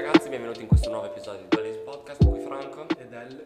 ragazzi, 0.00 0.28
benvenuti 0.28 0.60
in 0.60 0.68
questo 0.68 0.90
nuovo 0.90 1.06
episodio 1.06 1.40
di 1.40 1.48
Dolly's 1.48 1.78
Podcast, 1.78 2.24
qui 2.24 2.40
Franco. 2.40 2.86
ed 2.96 3.12
El 3.12 3.44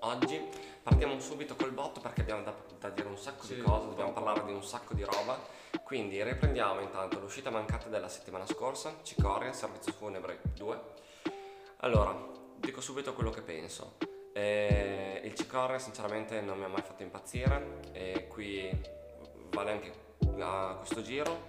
Oggi 0.00 0.40
partiamo 0.82 1.20
subito 1.20 1.54
col 1.54 1.72
botto 1.72 2.00
perché 2.00 2.22
abbiamo 2.22 2.42
da, 2.42 2.54
da 2.80 2.88
dire 2.88 3.08
un 3.08 3.18
sacco 3.18 3.44
Sì, 3.44 3.56
di 3.56 3.60
cose, 3.60 3.88
dobbiamo 3.88 4.12
parlare 4.14 4.42
di 4.46 4.52
un 4.52 4.64
sacco 4.64 4.94
di 4.94 5.04
roba. 5.04 5.38
Quindi 5.84 6.22
riprendiamo 6.22 6.80
intanto 6.80 7.20
l'uscita 7.20 7.50
mancata 7.50 7.90
della 7.90 8.08
settimana 8.08 8.46
scorsa, 8.46 8.94
Cicoria, 9.02 9.52
Servizio 9.52 9.92
Funebre 9.92 10.40
2. 10.56 10.80
Allora, 11.80 12.16
dico 12.56 12.80
subito 12.80 13.12
quello 13.12 13.28
che 13.28 13.42
penso. 13.42 13.96
Eh, 14.32 15.20
il 15.24 15.34
Cicoria 15.34 15.78
sinceramente 15.78 16.40
non 16.40 16.56
mi 16.56 16.64
ha 16.64 16.68
mai 16.68 16.80
fatto 16.80 17.02
impazzire 17.02 17.80
e 17.92 18.28
qui 18.28 18.70
vale 19.50 19.70
anche 19.70 19.92
a 20.40 20.74
questo 20.78 21.02
giro. 21.02 21.44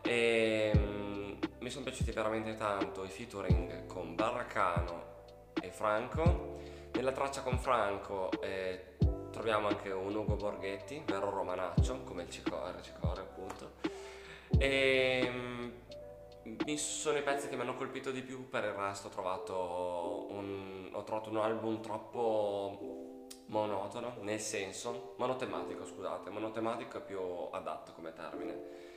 E, 0.00 0.72
mm, 0.74 1.07
mi 1.68 1.74
sono 1.74 1.84
piaciuti 1.84 2.12
veramente 2.12 2.54
tanto 2.54 3.04
i 3.04 3.10
featuring 3.10 3.84
con 3.84 4.14
Barracano 4.14 5.16
e 5.60 5.70
Franco. 5.70 6.56
Nella 6.92 7.12
traccia 7.12 7.42
con 7.42 7.58
Franco 7.58 8.30
eh, 8.40 8.96
troviamo 9.30 9.68
anche 9.68 9.90
un 9.90 10.14
Ugo 10.14 10.36
Borghetti, 10.36 11.02
vero 11.04 11.28
romanaccio, 11.28 12.04
come 12.04 12.22
il 12.22 12.30
Cicore, 12.30 12.80
Cicore 12.80 13.20
appunto. 13.20 13.72
E 14.56 15.28
mm, 15.30 15.70
mi 16.64 16.78
sono 16.78 17.18
i 17.18 17.22
pezzi 17.22 17.50
che 17.50 17.56
mi 17.56 17.60
hanno 17.60 17.76
colpito 17.76 18.12
di 18.12 18.22
più, 18.22 18.48
per 18.48 18.64
il 18.64 18.72
resto 18.72 19.08
ho 19.08 19.10
trovato 19.10 20.26
un, 20.30 20.88
ho 20.90 21.04
trovato 21.04 21.28
un 21.28 21.36
album 21.36 21.82
troppo 21.82 23.26
monotono, 23.48 24.16
nel 24.22 24.40
senso, 24.40 25.12
monotematico 25.18 25.84
scusate, 25.84 26.30
monotematico 26.30 26.96
è 26.96 27.02
più 27.02 27.20
adatto 27.50 27.92
come 27.92 28.14
termine 28.14 28.88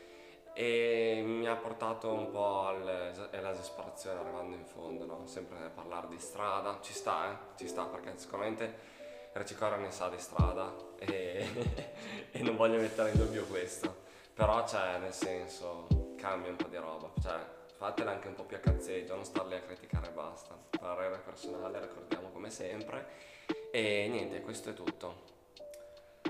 e 0.53 1.21
mi 1.25 1.47
ha 1.47 1.55
portato 1.55 2.11
un 2.11 2.29
po' 2.29 2.67
al- 2.67 3.29
all'esasperazione 3.31 4.19
arrivando 4.19 4.55
in 4.55 4.65
fondo, 4.65 5.05
no? 5.05 5.25
sempre 5.25 5.57
a 5.57 5.69
parlare 5.69 6.07
di 6.09 6.19
strada, 6.19 6.79
ci 6.81 6.93
sta, 6.93 7.31
eh? 7.31 7.35
ci 7.57 7.67
sta 7.67 7.85
perché 7.85 8.13
sicuramente 8.17 8.99
Recicore 9.33 9.77
ne 9.77 9.91
sa 9.91 10.09
di 10.09 10.19
strada 10.19 10.73
e, 10.99 11.47
e 12.31 12.41
non 12.43 12.57
voglio 12.57 12.79
mettere 12.79 13.11
in 13.11 13.17
dubbio 13.17 13.45
questo, 13.45 14.03
però 14.33 14.61
c'è 14.65 14.97
nel 14.97 15.13
senso 15.13 15.87
cambia 16.17 16.49
un 16.51 16.57
po' 16.57 16.67
di 16.67 16.75
roba, 16.75 17.09
cioè 17.21 17.39
fatela 17.77 18.11
anche 18.11 18.27
un 18.27 18.33
po' 18.33 18.43
più 18.43 18.57
a 18.57 18.59
cazzeggio, 18.59 19.15
non 19.15 19.23
starli 19.23 19.55
a 19.55 19.61
criticare 19.61 20.09
e 20.09 20.11
basta, 20.11 20.57
parere 20.77 21.17
personale 21.19 21.79
ricordiamo 21.79 22.29
come 22.29 22.49
sempre 22.49 23.07
e 23.71 24.07
niente, 24.09 24.41
questo 24.41 24.71
è 24.71 24.73
tutto. 24.73 25.29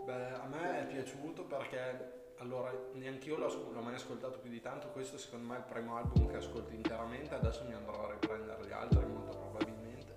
Beh, 0.04 0.34
a 0.34 0.46
me 0.46 0.82
è 0.82 0.86
piaciuto 0.86 1.44
perché 1.46 2.31
allora 2.42 2.74
neanche 2.94 3.30
io 3.30 3.38
l'ho, 3.38 3.70
l'ho 3.72 3.82
mai 3.82 3.94
ascoltato 3.94 4.40
più 4.40 4.50
di 4.50 4.60
tanto. 4.60 4.88
Questo 4.90 5.18
secondo 5.18 5.48
me 5.48 5.56
è 5.56 5.60
il 5.60 5.66
primo 5.66 5.96
album 5.96 6.28
che 6.28 6.38
ascolto 6.38 6.74
interamente. 6.74 7.36
Adesso 7.36 7.64
mi 7.66 7.74
andrò 7.74 8.08
a 8.08 8.12
riprendere 8.12 8.66
gli 8.66 8.72
altri 8.72 9.06
molto 9.06 9.38
probabilmente. 9.38 10.16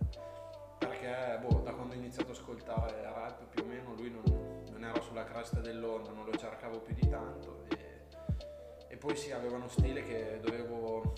Perché 0.78 1.38
boh, 1.40 1.60
da 1.60 1.72
quando 1.72 1.92
ho 1.92 1.96
iniziato 1.96 2.30
ad 2.30 2.36
ascoltare 2.36 3.02
rap 3.02 3.44
più 3.44 3.62
o 3.62 3.66
meno 3.66 3.94
lui 3.94 4.10
non, 4.10 4.22
non 4.70 4.84
era 4.84 5.00
sulla 5.02 5.24
cresta 5.24 5.60
dell'onda, 5.60 6.10
non 6.10 6.24
lo 6.24 6.36
cercavo 6.36 6.80
più 6.80 6.94
di 6.94 7.08
tanto. 7.08 7.64
E, 7.68 8.06
e 8.88 8.96
poi 8.96 9.16
sì, 9.16 9.30
aveva 9.30 9.56
uno 9.56 9.68
stile 9.68 10.02
che 10.02 10.40
dovevo, 10.40 11.12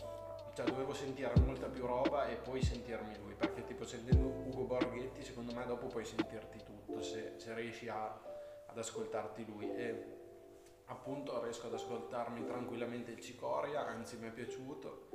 cioè, 0.55 0.67
dovevo 0.67 0.93
sentire 0.93 1.33
molta 1.45 1.69
più 1.69 1.87
roba 1.87 2.27
e 2.27 2.35
poi 2.35 2.61
sentirmi 2.61 3.17
lui. 3.19 3.35
Perché 3.35 3.65
tipo 3.65 3.85
sentendo 3.85 4.27
Ugo 4.27 4.65
Borghetti 4.65 5.23
secondo 5.23 5.55
me 5.55 5.65
dopo 5.67 5.87
puoi 5.87 6.05
sentirti 6.05 6.65
tutto 6.65 7.01
se, 7.01 7.35
se 7.37 7.55
riesci 7.55 7.89
a 7.89 8.35
ad 8.77 8.79
ascoltarti 8.79 9.47
lui 9.47 9.75
e 9.75 10.16
appunto 10.87 11.43
riesco 11.43 11.67
ad 11.67 11.75
ascoltarmi 11.75 12.45
tranquillamente 12.45 13.11
il 13.11 13.21
Cicoria, 13.21 13.87
anzi 13.87 14.17
mi 14.19 14.29
è 14.29 14.31
piaciuto 14.31 15.09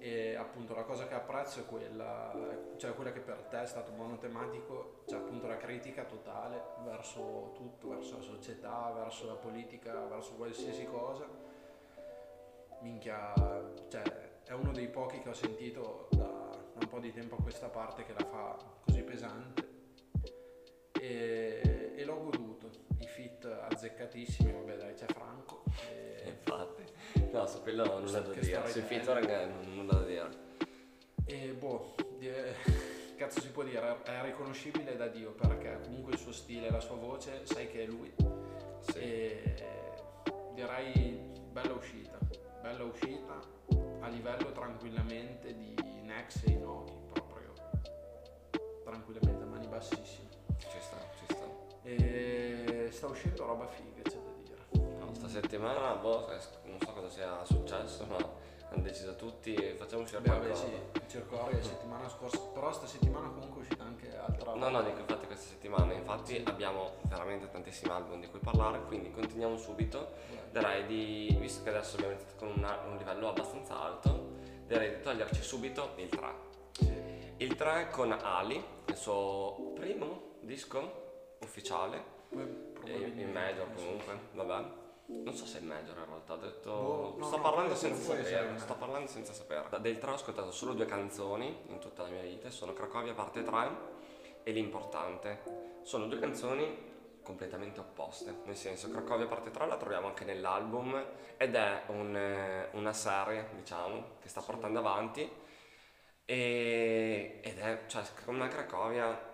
e 0.00 0.36
appunto 0.36 0.74
la 0.74 0.84
cosa 0.84 1.06
che 1.06 1.14
apprezzo 1.14 1.60
è 1.60 1.66
quella, 1.66 2.32
cioè 2.76 2.94
quella 2.94 3.12
che 3.12 3.20
per 3.20 3.42
te 3.42 3.62
è 3.62 3.66
stato 3.66 3.92
monotematico, 3.92 5.02
cioè 5.06 5.18
appunto 5.18 5.46
la 5.46 5.56
critica 5.56 6.04
totale 6.04 6.62
verso 6.84 7.52
tutto, 7.54 7.88
verso 7.88 8.16
la 8.16 8.22
società, 8.22 8.92
verso 8.94 9.26
la 9.26 9.34
politica, 9.34 10.06
verso 10.06 10.34
qualsiasi 10.34 10.86
cosa. 10.86 11.28
Minchia, 12.80 13.34
cioè 13.88 14.02
è 14.44 14.52
uno 14.52 14.70
dei 14.72 14.88
pochi 14.88 15.18
che 15.18 15.28
ho 15.28 15.34
sentito 15.34 16.08
da, 16.12 16.26
da 16.26 16.78
un 16.80 16.88
po' 16.88 17.00
di 17.00 17.12
tempo 17.12 17.34
a 17.34 17.42
questa 17.42 17.68
parte 17.68 18.04
che 18.04 18.12
la 18.16 18.24
fa 18.24 18.56
così 18.84 19.02
pesante 19.02 19.68
e, 20.92 21.92
e 21.96 22.04
l'ho 22.04 22.22
goduto. 22.22 22.37
Fit 23.38 23.46
azzeccatissimi, 23.70 24.50
vabbè 24.52 24.76
dai 24.76 24.94
c'è 24.94 25.06
Franco. 25.06 25.62
E 25.88 26.22
E, 26.24 26.28
Infatti, 26.30 26.82
no, 27.30 27.46
su 27.46 27.62
quello 27.62 28.00
nulla 28.00 28.20
da 28.20 28.32
dire, 28.32 28.66
sui 28.68 28.80
featuring 28.82 29.28
eh, 29.30 29.46
nulla 29.66 29.92
da 29.94 30.04
dire. 30.04 30.28
e 31.24 31.52
boh, 31.52 31.94
di- 32.18 32.30
cazzo 33.16 33.40
si 33.40 33.50
può 33.50 33.62
dire, 33.62 34.02
è 34.02 34.22
riconoscibile 34.22 34.96
da 34.96 35.06
Dio 35.06 35.30
perché 35.32 35.78
comunque 35.84 36.12
il 36.14 36.18
suo 36.18 36.32
stile, 36.32 36.68
la 36.70 36.80
sua 36.80 36.96
voce, 36.96 37.42
sai 37.46 37.68
che 37.68 37.84
è 37.84 37.86
lui. 37.86 38.12
Sì. 38.80 38.98
E 38.98 39.54
direi 40.54 41.30
bella 41.52 41.74
uscita, 41.74 42.18
bella 42.60 42.82
uscita 42.84 43.38
a 44.00 44.08
livello 44.08 44.50
tranquillamente 44.52 45.54
di 45.54 45.74
Nex 46.02 46.44
e 46.44 46.50
Inoki, 46.50 46.92
proprio 47.12 47.52
tranquillamente 48.82 49.42
a 49.42 49.46
mani 49.46 49.66
bassissime. 49.68 50.26
Ci 50.58 50.80
sta, 50.80 50.96
ci 51.18 51.24
sta. 51.34 51.46
E 51.84 52.57
sta 52.90 53.06
uscendo 53.06 53.44
roba 53.46 53.66
figa, 53.66 54.02
c'è 54.02 54.16
da 54.16 54.32
dire. 54.42 54.96
No, 54.98 55.14
sta 55.14 55.28
settimana, 55.28 55.94
boh, 55.94 56.26
non 56.64 56.78
so 56.80 56.92
cosa 56.92 57.08
sia 57.08 57.44
successo, 57.44 58.04
ma 58.06 58.16
hanno 58.70 58.82
deciso 58.82 59.16
tutti, 59.16 59.54
facciamo 59.76 60.02
uscire 60.02 60.20
Beh, 60.20 60.28
qualcosa. 60.28 60.66
sì, 60.66 60.72
il 60.92 61.08
Cercoria 61.08 61.56
la 61.56 61.62
settimana 61.62 62.08
scorsa, 62.08 62.38
però 62.52 62.70
sta 62.72 62.86
settimana 62.86 63.28
comunque 63.28 63.60
è 63.60 63.62
uscita 63.62 63.84
anche 63.84 64.16
altra 64.16 64.54
No, 64.54 64.68
no, 64.68 64.82
dico 64.82 64.98
infatti 65.00 65.26
questa 65.26 65.48
settimana, 65.48 65.92
infatti 65.92 66.42
abbiamo 66.44 66.92
veramente 67.04 67.48
tantissimi 67.48 67.90
album 67.92 68.20
di 68.20 68.28
cui 68.28 68.40
parlare, 68.40 68.82
quindi 68.82 69.10
continuiamo 69.10 69.56
subito. 69.56 70.10
Direi 70.50 70.86
di, 70.86 71.36
visto 71.40 71.62
che 71.62 71.70
adesso 71.70 71.94
abbiamo 71.96 72.14
iniziato 72.14 72.36
con 72.36 72.48
un, 72.48 72.78
un 72.90 72.96
livello 72.96 73.28
abbastanza 73.28 73.80
alto, 73.80 74.32
direi 74.66 74.96
di 74.96 75.02
toglierci 75.02 75.42
subito 75.42 75.92
il 75.96 76.08
3. 76.08 76.34
Sì. 76.72 76.92
Il 77.38 77.54
3 77.54 77.88
con 77.90 78.12
Ali, 78.12 78.62
il 78.86 78.96
suo 78.96 79.72
primo 79.74 80.36
disco 80.40 81.36
ufficiale, 81.40 82.16
in 82.30 83.30
major 83.32 83.72
comunque, 83.74 84.18
vabbè. 84.32 84.76
Non 85.06 85.34
so 85.34 85.46
se 85.46 85.58
è 85.58 85.60
major 85.62 85.96
in 85.96 86.04
realtà, 86.04 86.34
ho 86.34 86.36
detto... 86.36 86.70
Boh, 86.70 87.14
no, 87.16 87.24
sto 87.24 87.36
no, 87.36 87.42
parlando 87.42 87.72
essere 87.72 87.94
sapere, 87.94 88.58
sto 88.58 88.74
parlando 88.74 89.08
senza 89.08 89.32
sapere. 89.32 89.80
Del 89.80 89.98
3 89.98 90.10
ho 90.10 90.14
ascoltato 90.14 90.50
solo 90.50 90.74
due 90.74 90.84
canzoni 90.84 91.62
in 91.68 91.78
tutta 91.78 92.02
la 92.02 92.10
mia 92.10 92.20
vita, 92.20 92.50
sono 92.50 92.74
Cracovia 92.74 93.14
parte 93.14 93.42
3 93.42 93.70
e 94.42 94.52
L'importante. 94.52 95.80
Sono 95.82 96.06
due 96.06 96.18
canzoni 96.18 96.86
completamente 97.22 97.80
opposte, 97.80 98.34
nel 98.44 98.56
senso 98.56 98.90
Cracovia 98.90 99.26
parte 99.26 99.50
3 99.50 99.66
la 99.66 99.76
troviamo 99.76 100.08
anche 100.08 100.24
nell'album 100.24 101.02
ed 101.38 101.54
è 101.54 101.82
un, 101.86 102.14
eh, 102.14 102.68
una 102.72 102.92
serie, 102.92 103.48
diciamo, 103.54 104.16
che 104.20 104.28
sta 104.28 104.42
portando 104.42 104.78
avanti 104.78 105.30
e, 106.30 107.40
ed 107.42 107.58
è, 107.58 107.84
cioè, 107.86 108.02
me 108.26 108.48
Cracovia 108.48 109.27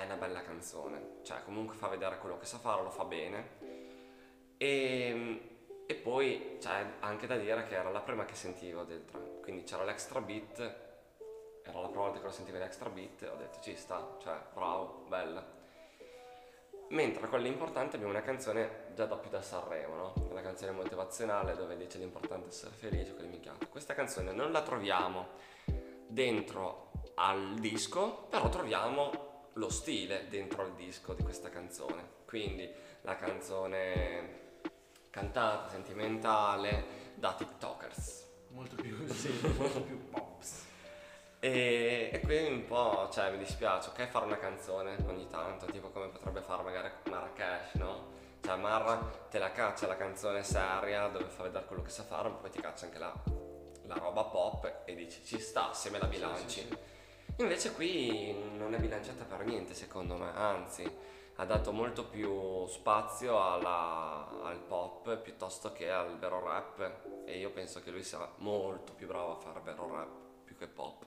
è 0.00 0.04
una 0.04 0.16
bella 0.16 0.42
canzone, 0.42 1.18
cioè 1.22 1.42
comunque 1.44 1.76
fa 1.76 1.88
vedere 1.88 2.18
quello 2.18 2.38
che 2.38 2.46
sa 2.46 2.58
fare, 2.58 2.82
lo 2.82 2.90
fa 2.90 3.04
bene. 3.04 3.58
E, 4.56 5.52
e 5.86 5.94
poi 5.94 6.56
c'è 6.60 6.94
anche 7.00 7.26
da 7.26 7.36
dire 7.36 7.64
che 7.64 7.74
era 7.74 7.90
la 7.90 8.00
prima 8.00 8.24
che 8.24 8.34
sentivo 8.34 8.84
del 8.84 9.04
3, 9.04 9.40
quindi 9.42 9.64
c'era 9.64 9.84
l'extra 9.84 10.20
beat, 10.20 10.58
era 11.64 11.80
la 11.80 11.88
prima 11.88 12.04
volta 12.04 12.18
che 12.18 12.24
lo 12.24 12.32
sentivo 12.32 12.58
l'extra 12.58 12.88
beat 12.88 13.22
ho 13.22 13.36
detto 13.36 13.60
ci 13.60 13.76
sta, 13.76 14.16
cioè 14.20 14.36
bravo, 14.54 15.04
bella. 15.08 15.60
Mentre 16.90 17.26
con 17.28 17.40
l'importante 17.40 17.96
abbiamo 17.96 18.12
una 18.12 18.22
canzone 18.22 18.90
già 18.94 19.06
da 19.06 19.18
da 19.30 19.40
Sanremo, 19.40 19.94
no? 19.94 20.12
Una 20.28 20.42
canzone 20.42 20.72
motivazionale 20.72 21.56
dove 21.56 21.76
dice 21.76 21.98
l'importante 21.98 22.46
è 22.46 22.48
essere 22.50 22.74
felice, 22.74 23.14
quelle 23.14 23.28
minchiate. 23.28 23.66
Questa 23.68 23.94
canzone 23.94 24.32
non 24.32 24.52
la 24.52 24.60
troviamo 24.60 25.28
dentro 26.06 26.90
al 27.14 27.54
disco, 27.58 28.26
però 28.28 28.48
troviamo 28.50 29.31
lo 29.54 29.68
stile 29.68 30.26
dentro 30.28 30.62
al 30.62 30.74
disco 30.74 31.14
di 31.14 31.22
questa 31.22 31.48
canzone. 31.48 32.20
Quindi 32.26 32.70
la 33.02 33.16
canzone 33.16 34.40
cantata, 35.10 35.68
sentimentale, 35.68 37.12
da 37.14 37.34
TikTokers. 37.34 38.30
Molto 38.48 38.76
più, 38.76 39.06
sì, 39.12 39.30
molto 39.56 39.82
più 39.82 40.08
pops. 40.10 40.66
E, 41.38 42.10
e 42.12 42.20
qui 42.20 42.46
un 42.46 42.64
po', 42.66 43.08
cioè 43.12 43.32
mi 43.32 43.38
dispiace, 43.38 43.88
ok 43.88 44.06
fare 44.06 44.26
una 44.26 44.38
canzone 44.38 44.96
ogni 45.06 45.26
tanto, 45.26 45.66
tipo 45.66 45.90
come 45.90 46.08
potrebbe 46.08 46.40
fare 46.40 46.62
magari 46.62 46.88
Marrakesh, 47.08 47.74
no? 47.74 48.10
Cioè 48.40 48.56
Marra 48.56 48.98
te 49.28 49.38
la 49.38 49.50
caccia 49.50 49.86
la 49.86 49.96
canzone 49.96 50.42
seria 50.44 51.08
dove 51.08 51.26
fa 51.26 51.42
vedere 51.42 51.64
quello 51.66 51.82
che 51.82 51.90
sa 51.90 52.04
fare, 52.04 52.28
ma 52.28 52.36
poi 52.36 52.50
ti 52.50 52.60
caccia 52.60 52.86
anche 52.86 52.98
la, 52.98 53.12
la 53.86 53.94
roba 53.94 54.24
pop 54.24 54.82
e 54.84 54.94
dici 54.94 55.24
ci 55.24 55.40
sta 55.40 55.72
se 55.72 55.90
me 55.90 55.98
la 55.98 56.06
bilanci. 56.06 56.60
Sì, 56.60 56.68
sì, 56.68 56.78
Invece 57.42 57.72
qui 57.72 58.34
non 58.56 58.74
è 58.74 58.78
bilanciata 58.78 59.24
per 59.24 59.44
niente 59.44 59.74
secondo 59.74 60.16
me, 60.16 60.30
anzi 60.34 60.90
ha 61.36 61.44
dato 61.44 61.72
molto 61.72 62.04
più 62.06 62.66
spazio 62.66 63.42
alla- 63.42 64.28
al 64.42 64.58
pop 64.58 65.16
piuttosto 65.16 65.72
che 65.72 65.90
al 65.90 66.18
vero 66.18 66.40
rap 66.44 66.90
e 67.24 67.38
io 67.38 67.50
penso 67.50 67.82
che 67.82 67.90
lui 67.90 68.02
sia 68.04 68.26
molto 68.36 68.92
più 68.92 69.06
bravo 69.06 69.32
a 69.32 69.36
fare 69.36 69.60
vero 69.64 69.88
rap 69.90 70.08
più 70.44 70.56
che 70.56 70.66
pop. 70.66 71.04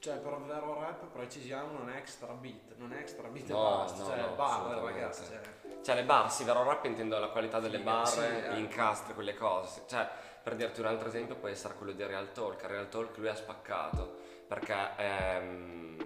cioè 0.00 0.16
per 0.18 0.40
vero 0.42 0.80
rap 0.80 1.04
precisiamo 1.06 1.78
non 1.78 1.90
è 1.90 1.96
extra 1.96 2.32
beat, 2.32 2.74
non 2.76 2.92
è 2.92 2.98
extra 2.98 3.28
beat 3.28 3.48
No, 3.48 3.56
e 3.56 3.76
basta, 3.78 3.98
no, 4.02 4.08
cioè 4.08 4.16
no, 4.20 4.36
assolutamente. 4.42 4.92
ragazzi, 5.00 5.24
cioè, 5.24 5.40
Cioè 5.82 5.94
le 5.94 6.04
bar, 6.04 6.30
sì, 6.30 6.44
vero 6.44 6.64
rap 6.64 6.84
intendo 6.86 7.18
la 7.18 7.28
qualità 7.28 7.60
delle 7.60 7.78
Figa, 7.78 7.90
barre, 7.90 8.10
sì, 8.10 8.48
gli 8.50 8.56
eh. 8.56 8.58
incastri, 8.60 9.14
quelle 9.14 9.34
cose. 9.34 9.82
Cioè, 9.86 10.08
per 10.42 10.54
dirti 10.56 10.80
un 10.80 10.86
altro 10.86 11.08
esempio 11.08 11.36
può 11.36 11.48
essere 11.48 11.74
quello 11.74 11.92
di 11.92 12.04
Real 12.04 12.30
Talk. 12.32 12.62
Real 12.64 12.88
Talk 12.88 13.16
lui 13.18 13.28
ha 13.28 13.34
spaccato 13.34 14.16
perché 14.48 14.90
ehm, 14.96 15.98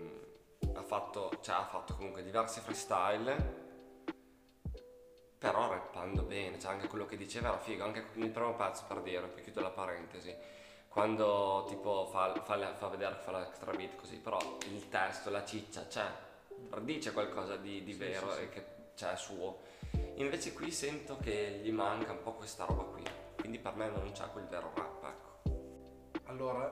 ha, 0.74 0.82
fatto, 0.82 1.30
cioè, 1.40 1.54
ha 1.54 1.64
fatto 1.64 1.94
comunque 1.94 2.24
diversi 2.24 2.60
freestyle, 2.60 3.60
però 5.38 5.68
rappando 5.68 6.22
bene, 6.22 6.58
cioè 6.58 6.72
anche 6.72 6.88
quello 6.88 7.06
che 7.06 7.16
diceva 7.16 7.48
era 7.48 7.58
figo, 7.58 7.84
anche 7.84 8.04
il 8.14 8.30
primo 8.30 8.54
pezzo 8.54 8.84
per 8.86 9.00
dire, 9.00 9.26
poi 9.26 9.42
chiudo 9.42 9.60
la 9.60 9.70
parentesi. 9.70 10.34
Quando 10.88 11.64
tipo 11.68 12.06
fa, 12.06 12.34
fa, 12.42 12.74
fa 12.74 12.88
vedere 12.88 13.16
che 13.16 13.22
fa 13.22 13.38
l'extra 13.38 13.72
beat 13.72 13.96
così, 13.96 14.16
però 14.16 14.38
il 14.66 14.88
testo, 14.88 15.30
la 15.30 15.44
ciccia 15.44 15.86
c'è, 15.86 16.06
dice 16.80 17.12
qualcosa 17.12 17.56
di, 17.56 17.82
di 17.82 17.92
Sì, 17.92 17.98
vero 17.98 18.30
sì, 18.30 18.36
sì. 18.36 18.42
e 18.42 18.48
che 18.50 18.66
c'è 18.94 19.16
suo. 19.16 19.60
Invece 20.16 20.52
qui 20.52 20.70
sento 20.70 21.16
che 21.18 21.60
gli 21.62 21.70
manca 21.70 22.12
un 22.12 22.22
po' 22.22 22.32
questa 22.32 22.64
roba 22.64 22.82
qui, 22.84 23.02
quindi 23.36 23.58
per 23.58 23.74
me 23.74 23.88
non 23.88 24.12
c'è 24.12 24.26
quel 24.32 24.46
vero 24.46 24.72
rap, 24.74 25.04
ecco. 25.04 26.20
Allora, 26.24 26.70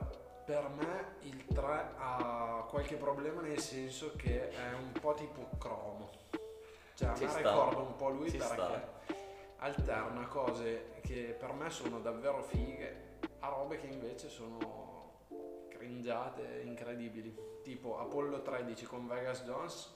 per 0.51 0.67
me 0.67 1.05
il 1.21 1.45
3 1.45 1.93
ha 1.97 2.65
qualche 2.69 2.97
problema 2.97 3.39
nel 3.39 3.57
senso 3.59 4.11
che 4.17 4.49
è 4.49 4.73
un 4.73 4.91
po' 4.91 5.13
tipo 5.13 5.47
cromo. 5.57 6.09
Cioè, 6.93 7.07
a 7.07 7.15
Ci 7.15 7.23
me 7.23 7.29
sta. 7.29 7.37
ricorda 7.37 7.79
un 7.79 7.95
po' 7.95 8.09
lui 8.09 8.29
Ci 8.29 8.35
perché 8.35 8.53
sta. 8.55 8.81
alterna 9.59 10.27
cose 10.27 10.95
che 11.03 11.37
per 11.39 11.53
me 11.53 11.69
sono 11.69 12.01
davvero 12.01 12.43
fighe 12.43 13.19
a 13.39 13.47
robe 13.47 13.77
che 13.77 13.87
invece 13.87 14.27
sono 14.27 15.19
cringiate 15.69 16.63
incredibili. 16.65 17.33
Tipo 17.63 17.97
Apollo 17.99 18.41
13 18.41 18.85
con 18.85 19.07
Vegas 19.07 19.43
Jones 19.45 19.95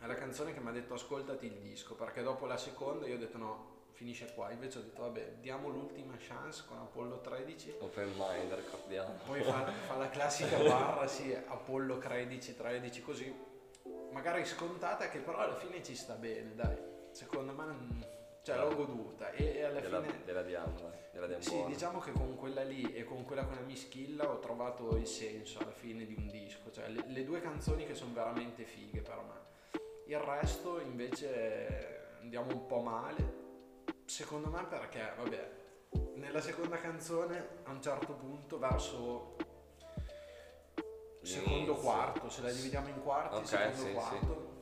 è 0.00 0.06
la 0.06 0.14
canzone 0.14 0.52
che 0.52 0.58
mi 0.58 0.70
ha 0.70 0.72
detto 0.72 0.94
ascoltati 0.94 1.46
il 1.46 1.60
disco 1.60 1.94
perché 1.94 2.22
dopo 2.24 2.46
la 2.46 2.56
seconda 2.56 3.06
io 3.06 3.14
ho 3.14 3.18
detto 3.18 3.38
no, 3.38 3.76
finisce 3.98 4.32
qua. 4.32 4.50
Invece 4.52 4.78
ho 4.78 4.82
detto 4.82 5.02
vabbè, 5.02 5.32
diamo 5.40 5.68
l'ultima 5.68 6.14
chance 6.18 6.62
con 6.68 6.78
Apollo 6.78 7.18
13 7.20 7.74
Open 7.80 8.12
mind, 8.16 8.52
ricordiamo. 8.54 9.14
poi 9.26 9.42
fa, 9.42 9.64
fa 9.66 9.96
la 9.96 10.08
classica 10.08 10.56
barra, 10.62 11.06
sì, 11.08 11.34
Apollo 11.34 11.98
13, 11.98 12.56
13, 12.56 13.02
così. 13.02 13.46
Magari 14.12 14.44
scontata 14.46 15.08
che 15.08 15.18
però 15.18 15.38
alla 15.38 15.56
fine 15.56 15.82
ci 15.82 15.96
sta 15.96 16.14
bene, 16.14 16.54
dai. 16.54 16.76
Secondo 17.10 17.52
me, 17.52 17.64
mm, 17.64 18.00
cioè 18.42 18.56
l'ho 18.56 18.74
goduta 18.76 19.30
e, 19.32 19.64
alla 19.64 19.80
Gliela, 19.80 20.00
fine... 20.00 20.22
gliela 20.24 20.42
diamo, 20.42 20.74
gliela 21.12 21.26
diamo 21.26 21.42
Sì, 21.42 21.54
buona. 21.56 21.66
diciamo 21.68 21.98
che 21.98 22.12
con 22.12 22.36
quella 22.36 22.62
lì 22.62 22.94
e 22.94 23.02
con 23.04 23.24
quella 23.24 23.44
con 23.44 23.56
la 23.56 23.62
Mischilla 23.62 24.30
ho 24.30 24.38
trovato 24.38 24.94
il 24.96 25.06
senso 25.08 25.58
alla 25.58 25.72
fine 25.72 26.06
di 26.06 26.14
un 26.16 26.28
disco, 26.28 26.70
cioè 26.70 26.88
le, 26.88 27.02
le 27.08 27.24
due 27.24 27.40
canzoni 27.40 27.84
che 27.84 27.94
sono 27.94 28.12
veramente 28.14 28.62
fighe 28.62 29.00
per 29.00 29.16
me. 29.16 29.80
Il 30.06 30.18
resto 30.18 30.78
invece 30.80 32.16
andiamo 32.20 32.52
un 32.52 32.66
po' 32.66 32.80
male, 32.80 33.37
secondo 34.18 34.48
me 34.50 34.64
perché, 34.64 35.12
vabbè, 35.16 35.50
nella 36.16 36.40
seconda 36.40 36.76
canzone 36.78 37.60
a 37.62 37.70
un 37.70 37.80
certo 37.80 38.14
punto 38.14 38.58
verso 38.58 39.36
secondo 41.22 41.54
L'inizio. 41.56 41.74
quarto, 41.76 42.28
se 42.28 42.42
la 42.42 42.50
dividiamo 42.50 42.88
in 42.88 43.00
quarti, 43.00 43.36
Ok, 43.36 43.46
secondo 43.46 43.76
sì, 43.76 43.84
sì. 43.86 43.92
quarto, 43.92 44.56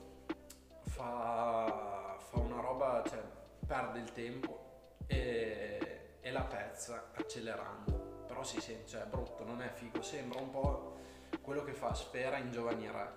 Fa, 0.82 2.17
fa 2.19 2.38
una 2.38 2.61
roba, 2.61 3.03
cioè 3.08 3.23
perde 3.67 3.99
il 4.00 4.12
tempo 4.12 4.99
e, 5.06 6.17
e 6.20 6.31
la 6.31 6.43
pezza 6.43 7.11
accelerando. 7.14 8.25
Però 8.26 8.43
si 8.43 8.61
sente, 8.61 8.87
cioè 8.88 9.05
è 9.05 9.06
brutto, 9.06 9.43
non 9.44 9.62
è 9.62 9.69
figo, 9.70 10.03
sembra 10.03 10.38
un 10.38 10.50
po' 10.50 10.97
quello 11.41 11.64
che 11.64 11.73
fa 11.73 11.94
Sfera 11.94 12.37
in 12.37 12.50
Giovani 12.50 12.91
Re, 12.91 13.11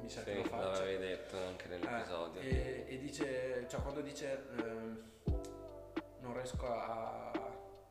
mi 0.00 0.08
sa 0.08 0.22
che 0.22 0.32
Sì, 0.32 0.36
lo 0.38 0.44
faccia. 0.44 0.78
l'avevi 0.80 1.04
detto 1.06 1.36
anche 1.36 1.68
nell'episodio. 1.68 2.40
Eh, 2.40 2.46
e, 2.48 2.94
e 2.94 2.98
dice, 2.98 3.66
cioè 3.68 3.80
quando 3.82 4.00
dice 4.00 4.46
ehm, 4.56 5.10
non 6.32 6.40
riesco 6.40 6.66
a... 6.66 7.30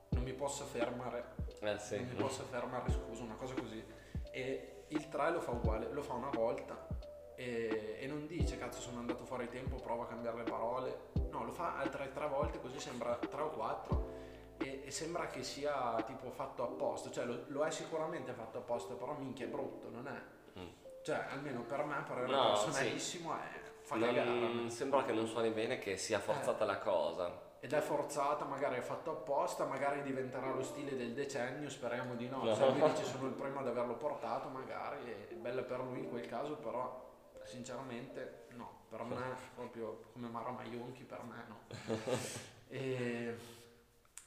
non 0.09 0.23
mi 0.23 0.33
posso 0.33 0.65
fermare, 0.65 1.35
Eh 1.59 1.77
sì. 1.77 1.97
non 1.97 2.07
mi 2.07 2.15
posso 2.15 2.43
fermare, 2.43 2.91
scusa, 2.91 3.23
una 3.23 3.35
cosa 3.35 3.53
così. 3.53 3.83
E 4.31 4.85
il 4.87 5.07
3 5.07 5.31
lo 5.31 5.39
fa 5.39 5.51
uguale, 5.51 5.89
lo 5.91 6.01
fa 6.01 6.13
una 6.13 6.29
volta 6.29 6.87
e, 7.35 7.97
e 7.99 8.07
non 8.07 8.27
dice 8.27 8.57
cazzo 8.57 8.81
sono 8.81 8.99
andato 8.99 9.25
fuori 9.25 9.47
tempo, 9.47 9.75
prova 9.75 10.03
a 10.03 10.07
cambiare 10.07 10.37
le 10.37 10.43
parole. 10.43 11.09
No, 11.29 11.45
lo 11.45 11.51
fa 11.51 11.77
altre 11.77 12.11
tre 12.11 12.27
volte 12.27 12.59
così 12.59 12.79
sembra 12.79 13.15
tre 13.15 13.41
o 13.41 13.49
quattro 13.51 14.09
e, 14.57 14.81
e 14.85 14.91
sembra 14.91 15.27
che 15.27 15.43
sia 15.43 16.01
tipo 16.05 16.29
fatto 16.31 16.63
apposta, 16.63 17.09
cioè 17.11 17.25
lo, 17.25 17.43
lo 17.47 17.63
è 17.63 17.71
sicuramente 17.71 18.33
fatto 18.33 18.57
apposta, 18.57 18.95
però 18.95 19.13
minchia 19.13 19.45
è 19.45 19.49
brutto, 19.49 19.89
non 19.89 20.07
è. 20.07 20.59
Mm. 20.59 20.67
Cioè, 21.03 21.25
almeno 21.29 21.61
per 21.63 21.83
me, 21.83 22.03
per 22.07 22.27
No, 22.27 22.49
personalissimo, 22.49 23.33
è, 23.33 23.61
fa. 23.81 23.95
Non, 23.95 24.69
sembra 24.69 25.03
che 25.03 25.13
non 25.13 25.27
suoni 25.27 25.49
bene, 25.51 25.79
che 25.79 25.97
sia 25.97 26.19
forzata 26.19 26.65
la 26.65 26.77
cosa. 26.77 27.49
Ed 27.63 27.73
è 27.73 27.79
forzata, 27.79 28.43
magari 28.43 28.77
è 28.77 28.81
fatto 28.81 29.11
apposta, 29.11 29.65
magari 29.65 30.01
diventerà 30.01 30.51
lo 30.51 30.63
stile 30.63 30.97
del 30.97 31.13
decennio, 31.13 31.69
speriamo 31.69 32.15
di 32.15 32.27
no. 32.27 32.55
Se 32.55 32.67
lui 32.67 32.81
dice 32.89 33.03
sono 33.03 33.27
il 33.27 33.33
primo 33.33 33.59
ad 33.59 33.67
averlo 33.67 33.93
portato, 33.93 34.49
magari 34.49 35.27
è 35.29 35.33
bella 35.35 35.61
per 35.61 35.79
lui 35.79 35.99
in 35.99 36.09
quel 36.09 36.25
caso, 36.25 36.55
però 36.55 37.07
sinceramente 37.43 38.45
no, 38.55 38.85
per 38.89 39.03
me 39.03 39.35
proprio 39.53 40.05
come 40.11 40.27
Mara 40.27 40.49
Maionchi, 40.49 41.03
per 41.03 41.21
me 41.21 41.45
no. 41.47 41.59
e, 42.67 43.37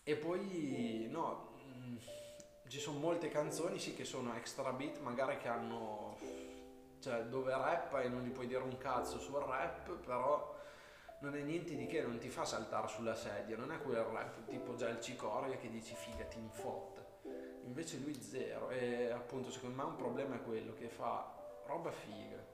e 0.04 0.16
poi 0.16 1.08
no, 1.10 1.54
mh, 1.56 2.68
ci 2.68 2.78
sono 2.78 3.00
molte 3.00 3.30
canzoni 3.30 3.80
sì 3.80 3.96
che 3.96 4.04
sono 4.04 4.32
extra 4.36 4.70
beat, 4.72 5.00
magari 5.00 5.38
che 5.38 5.48
hanno, 5.48 6.18
cioè 7.00 7.24
dove 7.24 7.50
rappa 7.50 8.00
e 8.00 8.08
non 8.08 8.22
gli 8.22 8.30
puoi 8.30 8.46
dire 8.46 8.62
un 8.62 8.78
cazzo 8.78 9.18
sul 9.18 9.40
rap, 9.40 9.90
però 10.04 10.53
non 11.24 11.36
è 11.36 11.40
niente 11.40 11.74
di 11.74 11.86
che, 11.86 12.02
non 12.02 12.18
ti 12.18 12.28
fa 12.28 12.44
saltare 12.44 12.86
sulla 12.86 13.14
sedia, 13.14 13.56
non 13.56 13.72
è 13.72 13.80
quel 13.80 14.02
rap 14.02 14.44
tipo 14.46 14.74
già 14.74 14.90
il 14.90 15.00
Cicoria 15.00 15.56
che 15.56 15.70
dici 15.70 15.94
figa 15.94 16.24
ti 16.24 16.38
infotta. 16.38 17.02
Invece 17.64 17.96
lui 17.98 18.14
zero 18.20 18.68
e 18.68 19.10
appunto 19.10 19.50
secondo 19.50 19.76
me 19.76 19.88
un 19.88 19.96
problema 19.96 20.36
è 20.36 20.42
quello 20.42 20.74
che 20.74 20.88
fa 20.88 21.34
roba 21.66 21.90
figa, 21.90 22.44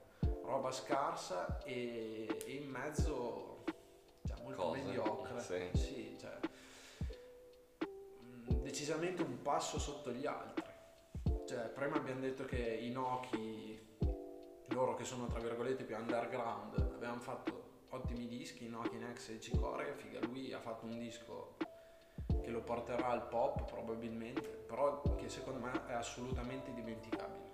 roba 0.45 0.71
scarsa 0.71 1.61
e, 1.65 2.43
e 2.47 2.53
in 2.53 2.71
mezzo 2.71 3.65
cioè, 4.25 4.41
molto 4.41 4.63
Cose, 4.63 4.83
mediocre. 4.83 5.41
sì. 5.41 5.71
Sì, 5.77 6.17
cioè, 6.21 6.39
mm, 7.85 8.63
decisamente 8.63 9.23
un 9.23 9.43
passo 9.43 9.81
sotto 9.81 10.13
gli 10.13 10.27
altri. 10.27 10.69
Cioè, 11.45 11.67
prima 11.71 11.97
abbiamo 11.97 12.21
detto 12.21 12.45
che 12.45 12.57
i 12.57 12.93
Noki, 12.93 13.97
loro 14.69 14.95
che 14.95 15.03
sono 15.03 15.27
tra 15.27 15.41
virgolette 15.41 15.83
più 15.83 15.97
underground, 15.97 16.79
avevano 16.79 17.21
fatto 17.21 17.70
ottimi 17.91 18.27
dischi, 18.27 18.69
Noki, 18.69 18.97
Nex 18.97 19.29
e 19.31 19.41
Cicoria, 19.41 19.93
figa, 19.95 20.21
lui 20.21 20.53
ha 20.53 20.59
fatto 20.61 20.85
un 20.87 20.99
disco 20.99 21.57
che 22.43 22.51
lo 22.51 22.61
porterà 22.63 23.09
al 23.09 23.27
pop 23.29 23.65
probabilmente, 23.71 24.41
però 24.49 25.01
che 25.17 25.29
secondo 25.29 25.61
me 25.61 25.87
è 25.87 25.93
assolutamente 25.93 26.73
dimenticabile. 26.73 27.49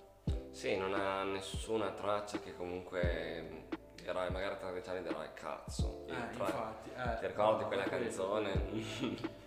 Sì, 0.51 0.77
non 0.77 0.95
ha 0.95 1.23
nessuna 1.25 1.91
traccia 1.93 2.39
che 2.39 2.55
comunque 2.57 3.67
dirai, 3.95 4.31
magari 4.31 4.57
tra 4.59 4.73
dieci 4.73 4.89
anni 4.91 5.03
dirai 5.03 5.29
cazzo. 5.35 6.05
Eh, 6.07 6.13
tra- 6.13 6.23
infatti, 6.31 6.91
eh, 6.91 7.19
Ti 7.21 7.27
ricordi 7.27 7.63
no, 7.63 7.67
quella 7.69 7.83
quello. 7.85 8.05
canzone? 8.05 9.35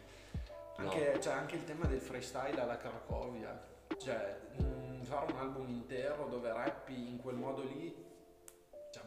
No. 0.80 0.86
Anche, 0.92 1.20
cioè, 1.20 1.34
anche 1.34 1.56
il 1.56 1.66
tema 1.66 1.88
del 1.88 2.00
freestyle 2.00 2.58
alla 2.62 2.78
Cracovia, 2.78 3.62
cioè 3.98 4.40
mh, 4.60 5.04
fare 5.04 5.30
un 5.34 5.38
album 5.38 5.68
intero 5.68 6.28
dove 6.30 6.54
rappi 6.54 7.10
in 7.10 7.18
quel 7.18 7.36
modo 7.36 7.64
lì, 7.64 7.94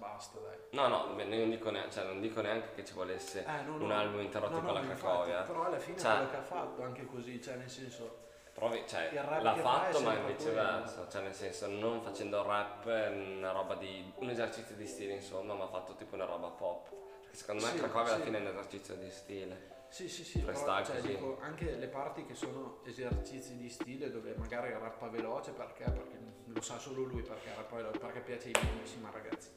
basta 0.02 0.38
dai. 0.40 0.56
No, 0.72 0.88
no, 0.88 1.06
non 1.14 1.50
dico, 1.50 1.70
neanche, 1.70 1.90
cioè, 1.92 2.04
non 2.04 2.20
dico 2.20 2.40
neanche 2.40 2.72
che 2.74 2.84
ci 2.84 2.92
volesse 2.94 3.44
Eh, 3.46 3.62
no, 3.62 3.76
no. 3.76 3.84
un 3.84 3.92
album 3.92 4.20
intero 4.20 4.48
No, 4.48 4.54
tipo 4.56 4.66
no, 4.66 4.72
la 4.72 4.80
infatti, 4.80 5.00
Cracovia. 5.00 5.42
Però 5.42 5.64
alla 5.64 5.78
fine 5.78 5.98
Cioè- 5.98 6.12
quello 6.16 6.30
che 6.30 6.36
ha 6.36 6.42
fatto 6.42 6.82
anche 6.82 7.06
così, 7.06 7.40
cioè 7.40 7.54
nel 7.56 7.70
senso... 7.70 8.18
Provi- 8.52 8.84
cioè, 8.86 9.10
l'ha 9.14 9.54
fatto 9.54 10.00
ma 10.02 10.14
viceversa, 10.14 11.08
cioè 11.08 11.22
nel 11.22 11.32
senso 11.32 11.68
non 11.68 12.02
facendo 12.02 12.42
rap 12.42 12.84
una 12.84 13.50
roba 13.50 13.76
di 13.76 14.12
un 14.16 14.28
esercizio 14.28 14.74
di 14.76 14.86
stile 14.86 15.14
insomma, 15.14 15.54
ma 15.54 15.64
ha 15.64 15.68
fatto 15.68 15.94
tipo 15.94 16.16
una 16.16 16.26
roba 16.26 16.48
pop. 16.48 16.90
Perché 17.22 17.36
secondo 17.36 17.64
me 17.64 17.70
Sì, 17.70 17.78
Cracovia 17.78 18.08
alla 18.08 18.16
sì. 18.18 18.22
fine 18.24 18.36
è 18.36 18.40
un 18.42 18.46
esercizio 18.48 18.94
di 18.96 19.10
stile. 19.10 19.70
Sì, 19.88 20.08
sì, 20.08 20.22
sì, 20.24 20.40
però, 20.40 20.82
cioè, 20.84 21.00
dico, 21.00 21.38
anche 21.40 21.70
le 21.76 21.86
parti 21.86 22.24
che 22.26 22.34
sono 22.34 22.80
esercizi 22.84 23.56
di 23.56 23.68
stile 23.70 24.10
dove 24.10 24.34
magari 24.36 24.70
rappa 24.70 25.08
veloce 25.08 25.52
perché, 25.52 25.84
perché 25.84 26.18
lo 26.52 26.60
sa 26.60 26.78
solo 26.78 27.02
lui 27.02 27.22
perché 27.22 27.50
veloce, 27.70 27.98
perché 27.98 28.20
piace 28.20 28.50
ai 28.52 28.98
ma 29.00 29.10
ragazzi, 29.10 29.48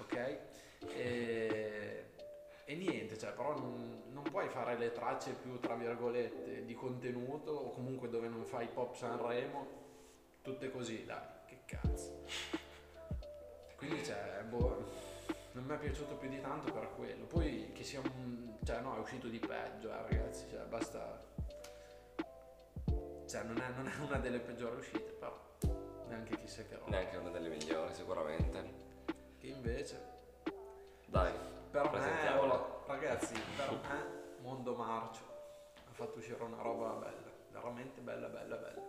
ok? 0.00 0.38
E, 0.94 2.04
e 2.64 2.74
niente, 2.74 3.18
cioè, 3.18 3.32
però 3.32 3.56
non, 3.58 4.02
non 4.10 4.22
puoi 4.22 4.48
fare 4.48 4.76
le 4.76 4.92
tracce 4.92 5.32
più, 5.32 5.58
tra 5.60 5.74
virgolette, 5.74 6.64
di 6.64 6.74
contenuto 6.74 7.50
o 7.52 7.70
comunque 7.70 8.08
dove 8.08 8.28
non 8.28 8.44
fai 8.44 8.68
pop 8.68 8.94
Sanremo, 8.94 9.66
tutte 10.42 10.70
così, 10.70 11.04
dai, 11.04 11.22
che 11.46 11.60
cazzo. 11.64 12.24
Quindi 13.76 14.00
c'è, 14.00 14.42
boh, 14.48 14.84
non 15.52 15.64
mi 15.64 15.74
è 15.74 15.78
piaciuto 15.78 16.14
più 16.16 16.28
di 16.28 16.40
tanto 16.40 16.72
per 16.72 16.90
quello. 16.96 17.24
Poi 17.26 17.70
che 17.72 17.84
sia 17.84 18.00
un... 18.00 18.56
cioè 18.64 18.80
no, 18.80 18.96
è 18.96 18.98
uscito 18.98 19.28
di 19.28 19.38
peggio, 19.38 19.90
eh, 19.90 20.02
ragazzi, 20.02 20.48
cioè 20.50 20.64
basta... 20.64 21.22
Cioè 23.26 23.42
non 23.42 23.58
è, 23.58 23.68
non 23.74 23.88
è 23.88 23.92
una 24.00 24.18
delle 24.18 24.38
peggiori 24.38 24.76
uscite, 24.76 25.12
però... 25.18 25.52
neanche 26.44 26.46
chissà 26.46 26.62
che 26.64 26.76
roba. 26.76 26.90
Neanche 26.90 27.16
una 27.16 27.30
delle 27.30 27.48
migliori, 27.48 27.92
sicuramente. 27.94 28.82
Che 29.38 29.46
invece, 29.46 30.12
Dai, 31.06 31.32
per 31.70 31.90
me, 31.90 32.28
oh, 32.38 32.84
ragazzi, 32.86 33.34
per 33.56 33.70
me, 33.88 34.22
Mondo 34.40 34.74
Marcio 34.74 35.22
ha 35.76 35.92
fatto 35.92 36.18
uscire 36.18 36.42
una 36.42 36.60
roba 36.60 36.90
bella, 36.92 37.30
veramente 37.50 38.00
bella, 38.00 38.28
bella, 38.28 38.56
bella. 38.56 38.82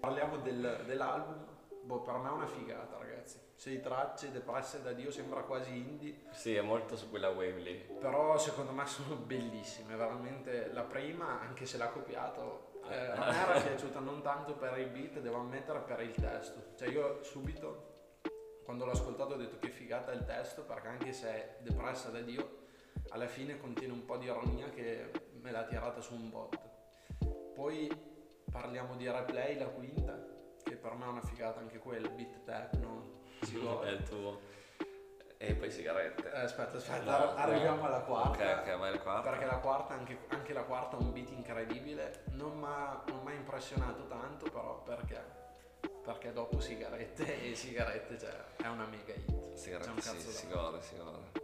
Parliamo 0.00 0.36
del- 0.38 0.82
dell'album, 0.86 1.44
boh, 1.82 2.00
per 2.02 2.14
me 2.16 2.28
è 2.28 2.32
una 2.32 2.46
figata, 2.46 2.98
ragazzi. 2.98 3.40
Sei 3.56 3.80
tracce, 3.80 4.30
depresse 4.30 4.82
da 4.82 4.92
Dio, 4.92 5.10
sembra 5.10 5.42
quasi 5.42 5.76
indie. 5.76 6.24
Sì, 6.30 6.54
è 6.54 6.60
molto 6.60 6.96
su 6.96 7.08
quella 7.08 7.28
wave 7.30 7.58
lì. 7.60 7.74
Però 8.00 8.36
secondo 8.36 8.72
me 8.72 8.84
sono 8.86 9.16
bellissime, 9.16 9.96
veramente 9.96 10.72
la 10.72 10.82
prima, 10.82 11.40
anche 11.40 11.64
se 11.64 11.78
l'ha 11.78 11.88
copiato, 11.88 12.72
eh, 12.88 13.10
a 13.10 13.30
me 13.30 13.42
era 13.42 13.60
piaciuta 13.60 14.00
non 14.00 14.22
tanto 14.22 14.54
per 14.54 14.78
i 14.78 14.84
beat, 14.84 15.20
devo 15.20 15.36
ammettere 15.36 15.80
per 15.80 16.00
il 16.00 16.12
testo. 16.12 16.72
Cioè 16.76 16.88
io 16.88 17.22
subito, 17.22 18.20
quando 18.64 18.84
l'ho 18.84 18.92
ascoltato, 18.92 19.34
ho 19.34 19.36
detto 19.36 19.58
che 19.58 19.70
figata 19.70 20.12
il 20.12 20.24
testo, 20.24 20.62
perché 20.62 20.88
anche 20.88 21.12
se 21.12 21.28
è 21.28 21.56
depressa 21.60 22.10
da 22.10 22.20
Dio, 22.20 22.62
alla 23.10 23.26
fine 23.26 23.58
contiene 23.58 23.92
un 23.92 24.04
po' 24.04 24.16
di 24.16 24.26
ironia 24.26 24.68
che 24.70 25.10
me 25.40 25.50
l'ha 25.50 25.64
tirata 25.64 26.00
su 26.00 26.14
un 26.14 26.30
botto. 26.30 26.72
Poi 27.54 27.88
parliamo 28.50 28.96
di 28.96 29.10
Replay, 29.10 29.58
la 29.58 29.66
quinta, 29.66 30.18
che 30.62 30.76
per 30.76 30.94
me 30.94 31.04
è 31.04 31.08
una 31.08 31.22
figata 31.22 31.60
anche 31.60 31.78
quella, 31.78 32.08
beat 32.08 32.44
techno, 32.44 33.22
si 33.42 33.56
È 33.60 33.88
il 33.88 34.02
tuo. 34.02 34.40
E 35.46 35.54
poi 35.54 35.70
sigarette. 35.70 36.32
Eh, 36.32 36.40
aspetta, 36.40 36.76
aspetta, 36.78 37.02
No, 37.04 37.10
ar- 37.10 37.48
arriviamo 37.48 37.82
no. 37.82 37.86
alla 37.86 38.00
quarta. 38.00 38.60
Ok, 38.60 38.68
ok, 38.68 38.78
vai 38.78 38.92
al 38.92 39.02
quarto. 39.02 39.28
Perché 39.30 39.44
la 39.44 39.56
quarta, 39.58 39.94
anche, 39.94 40.18
anche 40.28 40.52
la 40.52 40.62
quarta 40.62 40.96
ha 40.96 41.00
un 41.00 41.12
beat 41.12 41.30
incredibile, 41.30 42.22
non 42.32 42.58
mi 42.58 42.66
ha 42.66 43.34
impressionato 43.34 44.06
tanto 44.06 44.50
però 44.50 44.82
perché? 44.82 45.42
Perché 46.02 46.32
dopo 46.32 46.60
sigarette 46.60 47.50
e 47.50 47.54
sigarette 47.54 48.18
cioè, 48.18 48.32
è 48.56 48.66
una 48.68 48.86
mega 48.86 49.12
hit. 49.14 49.54
Sigarette 49.54 50.00
sì, 50.00 50.18
si 50.20 50.48
gode, 50.48 50.80
si 50.82 50.96
gode. 50.96 51.42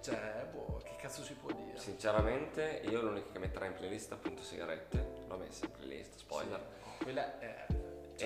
Cioè, 0.00 0.46
boh, 0.52 0.80
che 0.82 0.96
cazzo 0.96 1.22
si 1.22 1.34
può 1.34 1.50
dire? 1.52 1.78
Sinceramente, 1.78 2.82
io 2.84 3.00
l'unico 3.00 3.30
che 3.30 3.38
metterei 3.38 3.68
in 3.68 3.74
playlist 3.74 4.10
è 4.10 4.14
appunto 4.14 4.42
sigarette. 4.42 5.24
L'ho 5.28 5.36
messa 5.36 5.64
in 5.66 5.70
playlist, 5.70 6.16
spoiler. 6.18 6.60
Sì, 6.98 7.04
quella 7.04 7.38
è... 7.38 7.66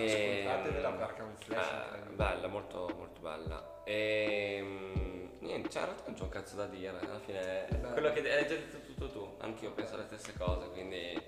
Ascoltatevela 0.05 0.91
perché 0.93 1.21
è 1.21 1.25
un 1.25 1.37
flash 1.37 1.71
incredibile. 1.71 2.15
bella, 2.15 2.47
molto, 2.49 2.93
molto 2.97 3.21
bella. 3.21 3.83
E 3.85 5.29
niente, 5.41 5.69
cioè, 5.71 5.83
in 5.83 5.89
realtà 5.89 6.05
non 6.07 6.15
c'è 6.15 6.23
un 6.23 6.29
cazzo 6.29 6.57
da 6.57 6.67
dire. 6.67 6.99
Alla 6.99 7.19
fine, 7.21 7.67
Beh. 7.71 7.93
quello 7.93 8.13
che 8.13 8.21
hai 8.21 8.47
già 8.47 8.55
detto 8.55 8.81
tutto 8.81 9.11
tu, 9.11 9.35
anch'io 9.39 9.73
penso 9.73 9.97
le 9.97 10.05
stesse 10.05 10.33
cose. 10.37 10.69
Quindi, 10.71 11.21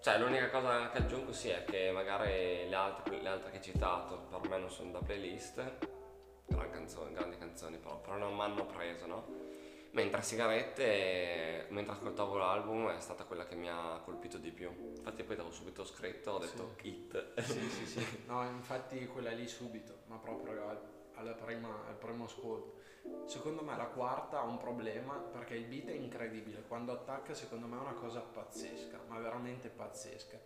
cioè, 0.00 0.18
l'unica 0.18 0.50
cosa 0.50 0.90
che 0.90 0.98
aggiungo 0.98 1.32
sì 1.32 1.48
è 1.48 1.64
che 1.64 1.90
magari 1.92 2.68
le 2.68 2.74
altre, 2.74 3.20
le 3.20 3.28
altre 3.28 3.50
che 3.50 3.56
hai 3.58 3.62
citato 3.62 4.26
per 4.30 4.48
me 4.48 4.58
non 4.58 4.70
sono 4.70 4.90
da 4.90 4.98
playlist. 4.98 5.62
Gran 6.46 6.70
canzoni, 6.70 7.14
grandi 7.14 7.38
canzoni, 7.38 7.78
però, 7.78 7.98
però 8.00 8.16
non 8.16 8.34
mi 8.34 8.42
hanno 8.42 8.66
preso, 8.66 9.06
no? 9.06 9.24
Mentre 9.92 10.22
Sigarette, 10.22 11.66
mentre 11.68 11.92
ascoltavo 11.92 12.38
l'album, 12.38 12.88
è 12.88 13.00
stata 13.00 13.24
quella 13.24 13.44
che 13.46 13.56
mi 13.56 13.68
ha 13.68 14.00
colpito 14.02 14.38
di 14.38 14.50
più. 14.50 14.70
Infatti 14.96 15.22
poi 15.22 15.36
l'avevo 15.36 15.54
subito 15.54 15.84
scritto, 15.84 16.30
ho 16.30 16.38
detto 16.38 16.76
hit. 16.80 17.40
Sì, 17.40 17.68
sì, 17.68 17.86
sì. 17.86 18.06
No, 18.26 18.42
infatti 18.48 19.06
quella 19.06 19.32
lì 19.32 19.46
subito, 19.46 20.04
ma 20.06 20.16
proprio 20.16 20.68
al, 20.68 20.80
alla 21.14 21.34
prima, 21.34 21.68
al 21.86 21.96
primo 21.96 22.24
ascolto. 22.24 22.80
Secondo 23.26 23.62
me 23.62 23.76
la 23.76 23.84
quarta 23.84 24.38
ha 24.38 24.44
un 24.44 24.56
problema 24.56 25.14
perché 25.14 25.56
il 25.56 25.66
beat 25.66 25.88
è 25.88 25.92
incredibile. 25.92 26.62
Quando 26.66 26.92
attacca, 26.92 27.34
secondo 27.34 27.66
me 27.66 27.76
è 27.76 27.80
una 27.80 27.92
cosa 27.92 28.20
pazzesca, 28.20 28.98
ma 29.08 29.18
veramente 29.18 29.68
pazzesca. 29.68 30.38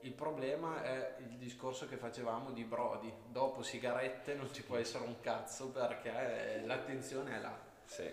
Il 0.00 0.14
problema 0.14 0.82
è 0.82 1.16
il 1.18 1.36
discorso 1.36 1.86
che 1.86 1.96
facevamo 1.96 2.50
di 2.50 2.64
Brody. 2.64 3.12
Dopo 3.26 3.62
sigarette 3.62 4.34
non 4.34 4.52
ci 4.52 4.64
può 4.64 4.76
essere 4.76 5.04
un 5.04 5.20
cazzo 5.20 5.68
perché 5.70 6.62
l'attenzione 6.64 7.36
è 7.36 7.40
là. 7.40 7.56
Sì, 7.84 8.10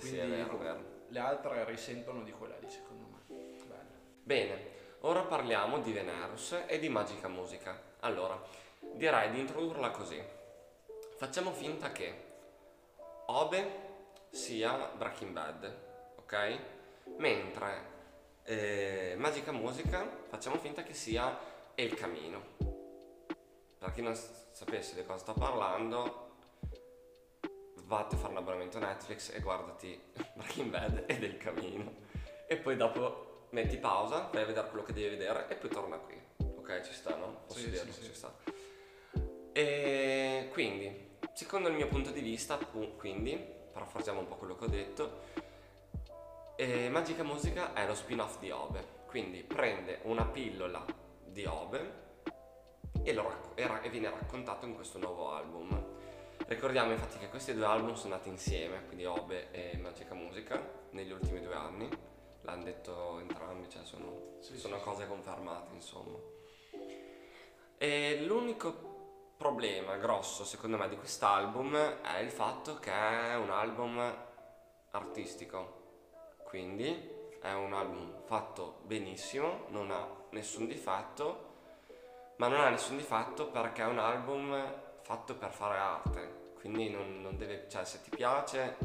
sì, 0.00 0.08
Quindi 0.08 0.18
sì, 0.18 0.32
è 0.32 0.44
vero, 0.44 0.58
vero. 0.58 0.84
le 1.08 1.18
altre 1.18 1.64
risentono 1.64 2.22
di 2.22 2.32
quella 2.32 2.56
lì, 2.58 2.70
secondo 2.70 3.06
me. 3.06 3.36
Bella. 3.66 3.84
Bene, 4.22 4.68
ora 5.00 5.22
parliamo 5.22 5.78
di 5.80 5.92
Venerus 5.92 6.56
e 6.66 6.78
di 6.78 6.88
Magica 6.88 7.28
Musica. 7.28 7.78
Allora, 8.00 8.40
direi 8.92 9.30
di 9.30 9.40
introdurla 9.40 9.90
così. 9.90 10.22
Facciamo 11.16 11.52
finta 11.52 11.92
che 11.92 12.32
Obe 13.26 13.82
sia 14.30 14.90
Breaking 14.96 15.32
Bad, 15.32 15.76
ok? 16.16 16.58
Mentre 17.16 17.92
eh, 18.44 19.14
Magica 19.16 19.52
Musica 19.52 20.06
facciamo 20.28 20.56
finta 20.56 20.82
che 20.82 20.92
sia 20.94 21.38
El 21.74 21.94
Camino. 21.94 22.52
Per 23.78 23.92
chi 23.92 24.02
non 24.02 24.14
sapesse 24.14 24.94
di 24.94 25.04
cosa 25.04 25.18
sto 25.18 25.32
parlando, 25.34 26.23
vatti 27.86 28.14
a 28.14 28.18
fare 28.18 28.32
un 28.32 28.38
abbonamento 28.38 28.78
Netflix 28.78 29.30
e 29.34 29.40
guardati 29.40 30.00
Breaking 30.34 30.70
Bad 30.70 31.04
ed 31.06 31.22
El 31.22 31.36
Camino. 31.36 31.92
E 32.46 32.56
poi 32.56 32.76
dopo 32.76 33.46
metti 33.50 33.76
pausa, 33.76 34.28
vai 34.32 34.42
a 34.42 34.46
vedere 34.46 34.68
quello 34.68 34.84
che 34.84 34.92
devi 34.92 35.08
vedere 35.10 35.48
e 35.48 35.54
poi 35.54 35.70
torna 35.70 35.96
qui. 35.98 36.20
Ok, 36.38 36.80
ci 36.82 36.92
sta, 36.92 37.14
no? 37.16 37.42
Posso 37.46 37.60
Sì, 37.60 37.70
dirlo, 37.70 37.92
sì, 37.92 38.00
sì. 38.02 38.06
ci 38.08 38.14
sta. 38.14 38.34
E 39.52 40.48
quindi, 40.52 41.16
secondo 41.32 41.68
il 41.68 41.74
mio 41.74 41.86
punto 41.88 42.10
di 42.10 42.20
vista, 42.20 42.56
quindi, 42.56 43.36
parafrasiamo 43.72 44.20
un 44.20 44.26
po' 44.26 44.36
quello 44.36 44.56
che 44.56 44.64
ho 44.64 44.68
detto, 44.68 45.20
eh, 46.56 46.88
Magica 46.88 47.22
Musica 47.22 47.72
è 47.72 47.86
lo 47.86 47.94
spin-off 47.94 48.38
di 48.38 48.50
Obe, 48.50 48.84
quindi 49.06 49.42
prende 49.42 50.00
una 50.02 50.24
pillola 50.24 50.84
di 51.24 51.44
Obe 51.44 52.02
e, 53.02 53.12
racco- 53.12 53.52
e 53.56 53.66
ra- 53.66 53.80
e 53.82 53.88
viene 53.90 54.10
raccontato 54.10 54.66
in 54.66 54.74
questo 54.74 54.98
nuovo 54.98 55.30
album. 55.32 55.93
Ricordiamo 56.46 56.92
infatti 56.92 57.16
che 57.16 57.30
questi 57.30 57.54
due 57.54 57.64
album 57.64 57.94
sono 57.94 58.16
nati 58.16 58.28
insieme, 58.28 58.84
quindi 58.84 59.06
Obe 59.06 59.50
e 59.50 59.78
Magica 59.78 60.12
Musica, 60.12 60.60
negli 60.90 61.10
ultimi 61.10 61.40
due 61.40 61.54
anni, 61.54 61.88
l'hanno 62.42 62.64
detto 62.64 63.18
entrambi, 63.18 63.66
cioè 63.70 63.82
sono, 63.82 64.36
Sì, 64.40 64.58
sono 64.58 64.76
sì, 64.76 64.84
cose 64.84 65.06
confermate 65.06 65.72
insomma. 65.72 66.18
E 67.78 68.20
l'unico 68.26 69.32
problema 69.38 69.96
grosso 69.96 70.44
secondo 70.44 70.76
me 70.76 70.86
di 70.90 70.96
quest'album 70.96 71.76
è 72.02 72.18
il 72.18 72.30
fatto 72.30 72.78
che 72.78 72.92
è 72.92 73.36
un 73.36 73.48
album 73.48 74.14
artistico, 74.90 75.82
quindi 76.44 77.10
è 77.40 77.52
un 77.52 77.72
album 77.72 78.22
fatto 78.26 78.80
benissimo, 78.82 79.64
non 79.68 79.90
ha 79.90 80.06
nessun 80.30 80.66
difetto, 80.66 81.52
ma 82.36 82.48
non 82.48 82.60
ha 82.60 82.68
nessun 82.68 82.98
difetto 82.98 83.48
perché 83.48 83.80
è 83.80 83.86
un 83.86 83.98
album 83.98 84.82
fatto 85.04 85.34
per 85.36 85.50
fare 85.52 85.76
arte, 85.78 86.52
quindi 86.54 86.88
non, 86.88 87.20
non 87.20 87.36
deve, 87.36 87.66
cioè 87.68 87.84
se 87.84 88.00
ti 88.02 88.10
piace 88.10 88.76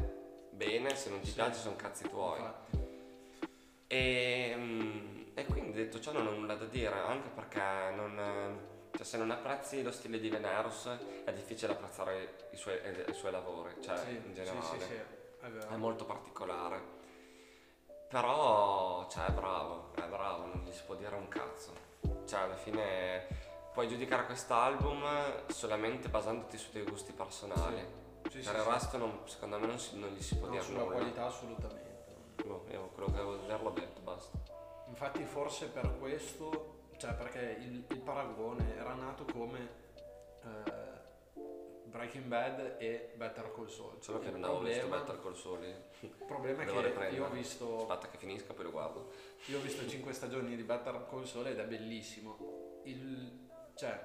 bene, 0.50 0.94
se 0.94 1.08
non 1.08 1.20
ti 1.20 1.28
Sì. 1.28 1.34
piace 1.34 1.58
sono 1.60 1.76
cazzi 1.76 2.04
tuoi. 2.08 2.42
E, 3.86 4.52
mm, 4.54 5.22
e 5.34 5.44
quindi 5.46 5.72
detto 5.72 5.98
ciò 5.98 6.12
non 6.12 6.26
ho 6.26 6.30
nulla 6.32 6.54
da 6.56 6.66
dire, 6.66 6.94
anche 6.94 7.28
perché 7.30 7.60
non, 7.96 8.60
cioè, 8.94 9.04
se 9.06 9.16
non 9.16 9.30
apprezzi 9.30 9.82
lo 9.82 9.90
stile 9.90 10.20
di 10.20 10.28
Venerus 10.28 10.88
è 11.24 11.32
difficile 11.32 11.72
apprezzare 11.72 12.36
i 12.52 12.56
suoi, 12.56 12.78
eh, 12.82 13.06
i 13.08 13.14
suoi 13.14 13.32
lavori, 13.32 13.72
cioè 13.80 13.96
Sì, 13.96 14.10
in 14.10 14.34
generale. 14.34 14.78
sì, 14.78 14.84
sì, 14.84 14.92
è. 14.92 15.68
È 15.70 15.76
molto 15.76 16.04
particolare. 16.04 16.98
Però, 18.10 19.08
cioè, 19.08 19.24
è 19.26 19.32
bravo, 19.32 19.92
è 19.94 20.02
bravo, 20.06 20.44
non 20.46 20.62
gli 20.66 20.72
si 20.72 20.82
può 20.84 20.96
dire 20.96 21.14
un 21.16 21.28
cazzo. 21.28 21.72
Cioè, 22.26 22.40
alla 22.40 22.56
fine 22.56 23.26
puoi 23.72 23.88
giudicare 23.88 24.26
quest'album 24.26 25.46
solamente 25.48 26.08
basandoti 26.08 26.58
sui 26.58 26.70
tuoi 26.72 26.84
gusti 26.84 27.12
personali. 27.12 27.78
Sì, 28.28 28.42
sì, 28.42 28.48
per 28.50 28.56
il 28.58 28.62
sì. 28.64 28.70
resto, 28.70 28.96
non- 28.98 29.20
secondo 29.24 29.58
me, 29.58 29.66
non, 29.66 29.78
si- 29.78 29.98
non 29.98 30.10
gli 30.10 30.20
si 30.22 30.36
può 30.36 30.46
No, 30.46 30.52
dire 30.52 30.62
sulla 30.64 30.82
nulla. 30.82 30.94
qualità 30.94 31.26
assolutamente. 31.26 31.88
Boh, 32.44 32.64
io 32.70 32.88
quello 32.88 33.08
che 33.10 33.16
avevo 33.16 33.36
da 33.36 33.42
dire 33.44 33.62
l'ho 33.62 33.70
detto, 33.70 34.00
basta. 34.00 34.38
Infatti 34.88 35.24
forse 35.24 35.66
per 35.68 35.98
questo, 35.98 36.88
cioè 36.98 37.14
perché 37.14 37.56
il, 37.60 37.84
il 37.88 38.00
paragone 38.00 38.76
era 38.76 38.92
nato 38.94 39.24
come 39.24 39.68
eh, 40.42 40.88
Breaking 41.84 42.24
Bad 42.24 42.76
e 42.78 43.12
Better 43.16 43.52
Call 43.54 43.68
Saul. 43.68 43.96
Solo 44.00 44.18
che 44.20 44.26
il 44.28 44.32
non 44.36 44.44
avevo 44.44 44.60
visto 44.60 44.86
Better 44.88 45.20
Call 45.20 45.34
Saul. 45.34 45.64
il 46.00 46.08
problema 46.26 46.62
è 46.62 46.66
che 46.66 46.72
riprendere. 46.82 47.10
io 47.16 47.24
ho, 47.26 47.30
visto, 47.30 47.86
Aspetta 47.88 48.08
che 48.08 48.18
finisca, 48.18 48.52
poi 48.52 48.64
lo 48.64 48.70
guardo. 48.70 49.12
io 49.46 49.58
ho 49.58 49.60
visto 49.60 49.86
5 49.86 50.12
stagioni 50.12 50.56
di 50.56 50.62
Better 50.62 51.06
Call 51.08 51.24
Saul 51.24 51.46
ed 51.46 51.58
è 51.58 51.64
bellissimo. 51.64 52.80
Il, 52.84 53.48
cioè, 53.80 53.98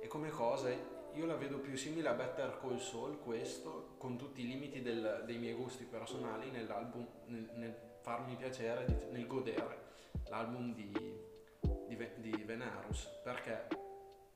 e 0.00 0.06
come 0.06 0.30
cosa, 0.30 0.68
io 0.70 1.26
la 1.26 1.34
vedo 1.34 1.58
più 1.58 1.76
simile 1.76 2.08
a 2.10 2.12
Better 2.12 2.58
Call 2.60 2.76
Saul, 2.78 3.18
questo, 3.18 3.96
con 3.98 4.16
tutti 4.16 4.42
i 4.42 4.46
limiti 4.46 4.82
del- 4.82 5.24
dei 5.26 5.36
miei 5.36 5.54
gusti 5.54 5.82
personali 5.82 6.48
nell'album, 6.50 7.04
nel, 7.26 7.50
nel 7.54 7.74
farmi 8.02 8.36
piacere, 8.36 9.08
nel 9.10 9.26
godere 9.26 9.84
l'album 10.28 10.72
di, 10.74 10.92
di, 11.88 12.08
di 12.18 12.42
Venerus, 12.44 13.08
perché 13.24 13.66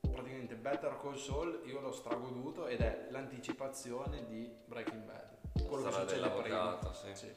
praticamente 0.00 0.56
Better 0.56 0.96
Call 1.00 1.14
Saul 1.14 1.60
io 1.66 1.80
l'ho 1.80 1.92
stragoduto 1.92 2.66
ed 2.66 2.80
è 2.80 3.06
l'anticipazione 3.10 4.26
di 4.26 4.52
Breaking 4.64 5.04
Bad, 5.04 5.62
quello 5.68 5.84
che 5.84 5.92
succede 5.92 6.30
prima. 6.30 6.92
sì. 6.94 7.14
Sì. 7.14 7.32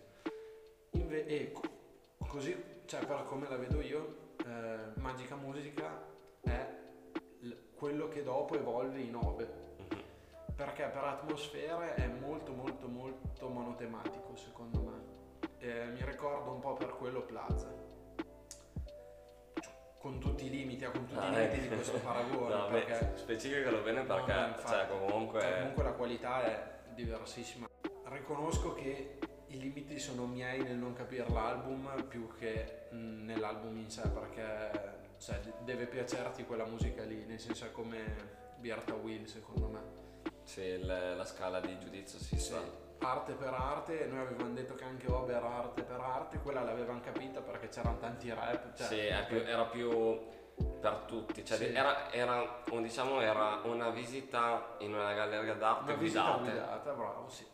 Inve- 0.93 1.25
e 1.27 1.51
co- 1.51 1.61
così, 2.25 2.55
cioè 2.85 3.05
per 3.05 3.25
come 3.25 3.47
la 3.47 3.57
vedo 3.57 3.79
io, 3.79 4.31
eh, 4.43 4.77
Magica 4.95 5.35
Musica 5.35 6.01
è 6.41 6.72
quello 7.83 8.07
che 8.07 8.23
dopo 8.23 8.55
evolve 8.55 8.97
in 9.01 9.13
Ove. 9.13 9.45
Mhm. 9.89 10.03
Perché 10.55 10.85
per 10.85 11.03
atmosfere 11.03 11.95
è 11.95 12.07
molto 12.07 12.53
molto 12.53 12.87
molto 12.87 13.49
monotematico 13.49 14.33
secondo 14.37 14.79
me. 14.79 15.47
Eh, 15.57 15.87
mi 15.87 15.99
ricordo 16.05 16.51
un 16.51 16.61
po' 16.61 16.75
per 16.75 16.95
quello 16.95 17.23
Plaza. 17.23 17.69
Con 19.99 20.17
tutti 20.19 20.45
i 20.45 20.49
limiti, 20.49 20.85
eh, 20.85 20.91
con 20.91 21.05
tutti 21.05 21.19
Ah, 21.19 21.27
i 21.27 21.35
limiti 21.35 21.55
ecco. 21.55 21.61
di 21.61 21.67
questo 21.75 21.97
paragone. 21.97 22.55
No, 22.55 22.67
perché 22.67 23.11
specificalo 23.15 23.81
bene 23.81 24.03
perché 24.03 24.33
no, 24.33 24.47
infatti. 24.47 24.67
cioè, 24.69 24.87
comunque, 24.87 25.53
comunque 25.57 25.83
la 25.83 25.91
qualità 25.91 26.41
è 26.43 26.71
diversissima. 26.93 27.67
Riconosco 28.05 28.73
che 28.75 29.17
i 29.53 29.59
limiti 29.59 29.99
sono 29.99 30.25
miei 30.25 30.61
nel 30.63 30.75
non 30.75 30.93
capire 30.93 31.29
l'album 31.29 32.03
più 32.07 32.27
che 32.37 32.87
mh, 32.89 33.25
nell'album 33.25 33.77
in 33.77 33.89
sé 33.89 34.01
perché 34.09 35.01
cioè, 35.19 35.39
de- 35.39 35.53
deve 35.63 35.85
piacerti 35.85 36.43
quella 36.45 36.65
musica 36.65 37.03
lì, 37.03 37.23
nel 37.25 37.39
senso 37.39 37.65
è 37.65 37.71
come 37.71 38.41
Bierta 38.57 38.93
Will 38.95 39.25
secondo 39.25 39.67
me. 39.67 39.79
sì, 40.43 40.61
il- 40.61 41.13
la 41.15 41.25
scala 41.25 41.59
di 41.59 41.77
giudizio 41.79 42.17
si 42.19 42.37
Sì, 42.37 42.51
sa. 42.51 42.61
arte 42.99 43.33
per 43.33 43.53
arte, 43.53 44.05
noi 44.07 44.19
avevamo 44.25 44.53
detto 44.53 44.73
che 44.75 44.83
anche 44.85 45.09
Ober 45.11 45.35
era 45.35 45.49
arte 45.57 45.83
per 45.83 45.99
arte, 45.99 46.39
quella 46.39 46.63
l'avevano 46.63 46.99
capita 47.01 47.41
perché 47.41 47.67
c'erano 47.69 47.97
tanti 47.99 48.29
rap. 48.33 48.73
Cioè, 48.73 48.87
Sì, 48.87 49.25
più- 49.27 49.43
era 49.45 49.65
più 49.65 50.19
per 50.81 50.95
tutti, 51.05 51.45
cioè, 51.45 51.57
Sì. 51.57 51.65
era, 51.73 52.11
era 52.11 52.61
diciamo, 52.81 53.21
era 53.21 53.61
una 53.63 53.89
visita 53.89 54.75
in 54.79 54.93
una 54.93 55.13
galleria 55.13 55.53
d'arte 55.53 55.91
una 55.91 56.01
visita 56.01 56.37
guidate. 56.37 56.49
guidata, 56.57 56.91
bravo, 56.93 57.29
sì. 57.29 57.45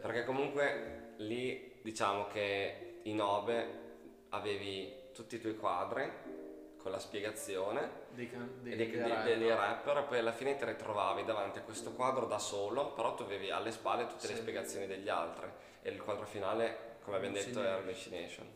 Perché 0.00 0.24
comunque 0.24 1.07
lì 1.18 1.78
diciamo 1.82 2.26
che 2.28 3.00
in 3.04 3.20
Obe 3.20 3.86
avevi 4.30 4.92
tutti 5.12 5.36
i 5.36 5.40
tuoi 5.40 5.56
quadri 5.56 6.10
con 6.76 6.90
la 6.90 6.98
spiegazione 6.98 8.06
Dei, 8.10 8.30
can- 8.30 8.62
dei, 8.62 8.76
dei, 8.76 8.90
dei 8.90 9.48
rapper 9.48 9.98
e 9.98 10.02
poi 10.02 10.18
alla 10.18 10.32
fine 10.32 10.56
ti 10.56 10.64
ritrovavi 10.64 11.24
davanti 11.24 11.58
a 11.58 11.62
questo 11.62 11.92
quadro 11.92 12.26
da 12.26 12.38
solo, 12.38 12.92
però 12.92 13.14
tu 13.14 13.22
avevi 13.22 13.50
alle 13.50 13.70
spalle 13.70 14.06
tutte 14.06 14.26
le 14.28 14.34
Sì. 14.34 14.40
spiegazioni 14.40 14.86
degli 14.86 15.08
altri 15.08 15.46
e 15.82 15.90
il 15.90 16.00
quadro 16.02 16.26
finale, 16.26 16.96
come 17.02 17.16
abbiamo 17.16 17.34
detto, 17.34 17.62
era 17.62 17.76
Hallucination. 17.76 18.46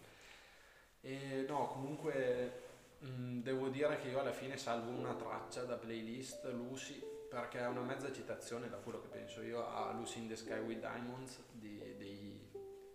E 1.01 1.45
no, 1.49 1.67
comunque 1.69 2.63
mh, 2.99 3.41
devo 3.41 3.69
dire 3.69 3.99
che 4.01 4.09
io 4.09 4.21
alla 4.21 4.33
fine 4.33 4.57
salvo 4.57 4.91
una 4.91 5.15
traccia 5.15 5.63
da 5.65 5.77
playlist 5.77 6.45
Lucy 6.53 7.03
perché 7.29 7.59
è 7.61 7.67
una 7.67 7.81
mezza 7.81 8.13
citazione 8.13 8.69
da 8.69 8.77
quello 8.77 9.01
che 9.01 9.09
penso 9.09 9.43
io 9.43 9.67
a 9.67 9.91
Lucy 9.93 10.19
in 10.21 10.29
the 10.29 10.37
Sky 10.37 10.59
with 10.59 10.79
Diamonds 10.81 11.43
di- 11.53 11.97
dei 11.97 12.19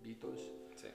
Beatles 0.08 0.50
Sì. 0.76 0.92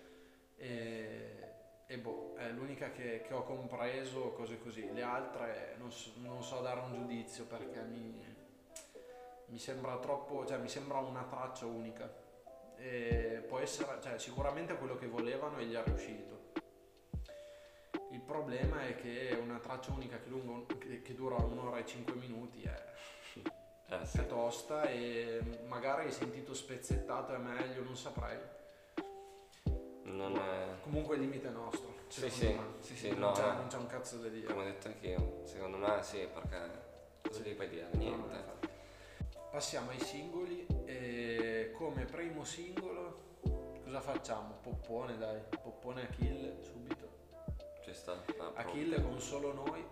e, 0.57 1.51
e 1.87 1.99
boh, 1.99 2.35
è 2.37 2.49
l'unica 2.51 2.91
che, 2.93 3.21
che 3.27 3.35
ho 3.35 3.43
compreso, 3.43 4.31
cose 4.33 4.59
così. 4.59 4.91
Le 4.93 5.03
altre 5.03 5.75
non 5.79 5.93
so, 5.93 6.13
non 6.17 6.43
so 6.43 6.61
dare 6.61 6.81
un 6.81 6.95
giudizio 6.95 7.45
perché 7.45 7.83
mi, 7.83 8.25
mi 9.47 9.59
sembra 9.59 9.99
troppo, 9.99 10.47
cioè 10.47 10.57
mi 10.59 10.69
sembra 10.69 10.99
una 10.99 11.25
traccia 11.25 11.67
unica. 11.67 12.11
E 12.77 13.45
può 13.47 13.59
essere, 13.59 14.01
cioè 14.01 14.19
sicuramente 14.19 14.75
quello 14.77 14.97
che 14.97 15.07
volevano 15.07 15.59
e 15.59 15.67
gli 15.67 15.75
è 15.75 15.83
riuscito. 15.85 16.31
Il 18.11 18.21
problema 18.23 18.83
è 18.87 18.95
che 18.97 19.37
una 19.41 19.59
traccia 19.59 19.93
unica 19.93 20.19
che, 20.19 20.29
lungo- 20.29 20.67
che- 20.79 21.03
che 21.03 21.15
dura 21.15 21.37
un'ora 21.37 21.79
e 21.79 21.87
cinque 21.87 22.15
minuti 22.15 22.63
è, 22.63 22.93
Eh 23.89 24.05
sì. 24.07 24.19
è 24.19 24.27
tosta 24.27 24.85
e 24.85 25.41
magari 25.67 26.11
sentito 26.11 26.55
spezzettato 26.55 27.35
è 27.35 27.39
meglio, 27.39 27.83
non 27.83 27.97
saprei. 27.97 28.39
Non 30.13 30.37
è... 30.37 30.81
Comunque 30.83 31.17
il 31.17 31.23
limite 31.23 31.49
è 31.49 31.51
nostro. 31.51 31.95
Sì, 32.09 32.29
secondo 32.29 32.35
sì, 32.35 32.47
me. 32.47 32.65
sì, 32.81 32.97
sì, 32.97 33.09
non, 33.11 33.19
no, 33.19 33.33
c'è, 33.33 33.53
non 33.55 33.67
c'è 33.69 33.77
un 33.79 33.87
cazzo 33.87 34.17
da 34.19 34.29
dire. 34.29 34.47
Come 34.47 34.61
ho 34.61 34.65
detto 34.65 34.89
anch'io, 34.89 35.41
secondo 35.45 35.79
me 35.79 36.03
sì, 36.03 36.29
perché 36.33 36.83
cosa 37.23 37.41
gli 37.41 37.55
puoi 37.55 37.69
dire? 37.69 37.89
Niente. 37.93 38.71
Passiamo 39.51 39.91
ai 39.91 40.01
singoli 40.01 40.67
e 40.85 41.73
come 41.75 42.05
primo 42.05 42.45
singolo 42.45 43.31
cosa 43.83 44.01
facciamo? 44.01 44.59
Poppone 44.63 45.17
dai, 45.19 45.41
Poppone 45.63 46.03
Achille 46.03 46.57
subito. 46.63 47.11
Ci 47.83 47.93
sta. 47.93 48.13
Ah, 48.13 48.33
proprio. 48.33 48.53
Achille 48.55 49.03
con 49.03 49.21
solo 49.21 49.53
noi 49.53 49.85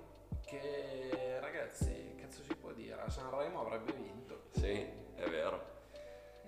che 0.45 1.39
ragazzi, 1.41 2.15
cazzo 2.17 2.43
si 2.43 2.55
può 2.55 2.73
dire? 2.73 3.01
A 3.01 3.11
Sanremo 3.11 3.61
avrebbe 3.61 3.93
vinto. 3.93 4.45
Sì, 4.53 4.87
è 5.15 5.29
vero. 5.29 5.79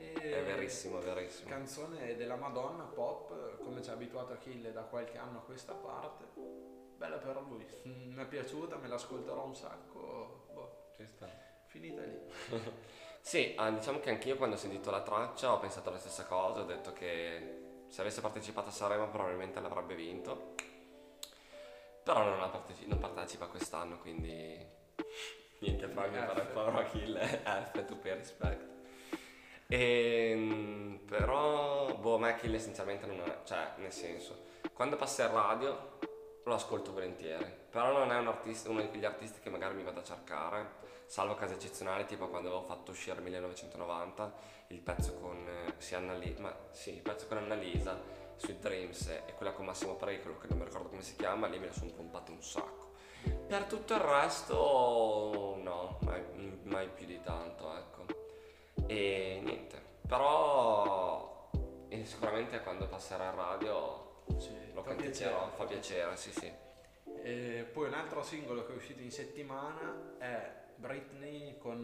E 0.03 0.39
È 0.41 0.43
verissimo, 0.45 0.99
è 0.99 1.03
verissimo. 1.03 1.49
Canzone 1.49 2.17
della 2.17 2.37
Madonna 2.37 2.85
pop, 2.85 3.59
come 3.63 3.83
ci 3.83 3.91
ha 3.91 3.93
abituato 3.93 4.33
Achille 4.33 4.73
da 4.73 4.83
qualche 4.83 5.19
anno 5.19 5.39
a 5.39 5.43
questa 5.43 5.75
parte. 5.75 6.25
Bella 6.97 7.17
per 7.19 7.41
lui. 7.43 7.67
Mi 7.85 8.17
è 8.23 8.27
piaciuta, 8.27 8.77
me 8.77 8.89
l'ascolterò 8.89 9.45
un 9.45 9.55
sacco. 9.55 10.47
Boh, 10.53 10.91
Ci 10.97 11.07
sta. 11.07 11.29
finita 11.67 12.03
lì. 12.03 12.21
Sì, 13.25 13.55
ah, 13.57 13.71
diciamo 13.71 14.01
che 14.01 14.11
anch'io 14.11 14.37
quando 14.37 14.57
ho 14.57 14.59
sentito 14.59 14.91
la 14.91 15.01
traccia 15.01 15.53
ho 15.53 15.61
pensato 15.61 15.91
la 15.91 15.99
stessa 15.99 16.25
cosa, 16.27 16.63
ho 16.63 16.65
detto 16.65 16.93
che 16.93 17.85
se 17.87 18.01
avesse 18.01 18.21
partecipato 18.21 18.71
a 18.71 18.73
Sanremo 18.73 19.09
probabilmente 19.11 19.61
l'avrebbe 19.61 19.95
vinto. 19.95 20.55
Però 22.03 22.25
non, 22.25 22.41
ha 22.43 22.49
parteci- 22.49 22.89
non 22.89 22.99
partecipa 22.99 23.47
quest'anno, 23.47 23.99
quindi 24.01 24.59
niente 25.61 25.87
fa 25.87 26.03
F. 26.11 26.27
fare 26.27 26.41
il 26.41 26.47
povero 26.49 26.79
Achille, 26.79 27.25
F 27.45 27.85
tu 27.85 27.97
per 28.01 28.17
rispetto. 28.17 28.72
Ehm, 29.75 31.01
però, 31.07 31.95
boh, 31.95 32.17
a 32.17 32.19
me 32.19 32.35
Achille 32.35 32.59
sinceramente 32.59 33.07
non 33.07 33.19
è, 33.21 33.39
cioè, 33.45 33.73
nel 33.79 33.91
senso, 33.91 34.45
quando 34.75 34.97
passa 34.97 35.25
in 35.25 35.33
radio 35.33 35.99
lo 36.45 36.53
ascolto 36.53 36.93
volentieri, 36.93 37.51
però 37.71 37.91
non 37.91 38.13
è 38.13 38.19
un 38.19 38.27
artista, 38.27 38.69
uno 38.69 38.83
di 38.83 38.89
quegli 38.89 39.07
artisti 39.07 39.41
che 39.41 39.49
magari 39.49 39.75
mi 39.75 39.83
vado 39.83 40.01
a 40.01 40.05
cercare, 40.05 40.73
salvo 41.07 41.37
casi 41.37 41.55
eccezionali, 41.55 42.05
tipo 42.05 42.29
quando 42.29 42.49
avevo 42.51 42.65
fatto 42.65 42.91
uscire 42.91 43.19
1990 43.23 44.35
il 44.69 44.81
pezzo 44.83 45.15
con, 45.15 45.39
eh, 45.49 45.73
sì, 45.79 45.95
Annali- 45.95 46.37
ma, 46.39 46.55
sì, 46.71 46.93
il 46.97 47.01
pezzo 47.01 47.27
con 47.27 47.39
Annalisa, 47.39 47.99
Sweet 48.37 48.59
Dreams 48.59 49.09
e 49.27 49.33
quella 49.37 49.53
con 49.53 49.65
Massimo 49.65 49.95
Pericolo, 49.95 50.37
che 50.37 50.49
non 50.49 50.59
mi 50.59 50.65
ricordo 50.65 50.91
come 50.91 51.03
si 51.03 51.17
chiama, 51.17 51.47
lì 51.47 51.59
me 51.59 51.69
la 51.69 51.73
sono 51.73 51.93
pompata 51.93 52.31
un 52.31 52.43
sacco. 52.43 52.91
Per 53.49 53.65
tutto 53.65 53.95
il 53.95 54.01
resto, 54.01 55.57
no, 55.63 55.99
mai, 56.03 56.23
mai 56.65 56.89
più 56.89 57.07
di 57.07 57.23
tanto, 57.23 57.75
ecco. 57.75 58.02
E 58.95 59.41
niente, 59.43 59.81
però 60.07 61.49
eh, 61.89 62.05
sicuramente 62.05 62.61
quando 62.61 62.87
passerà 62.89 63.31
in 63.31 63.37
radio 63.37 64.25
Sì, 64.37 64.73
lo 64.75 64.83
piacere. 64.83 65.35
fa 65.57 65.65
piacere, 65.65 66.15
sì 66.17 66.31
sì. 66.31 66.53
E 67.23 67.69
poi 67.73 67.87
un 67.89 67.95
altro 67.95 68.23
singolo 68.23 68.67
che 68.67 68.73
è 68.73 68.77
uscito 68.77 69.01
in 69.01 69.11
settimana 69.11 70.17
è 70.19 70.53
Britney 70.77 71.57
con 71.59 71.81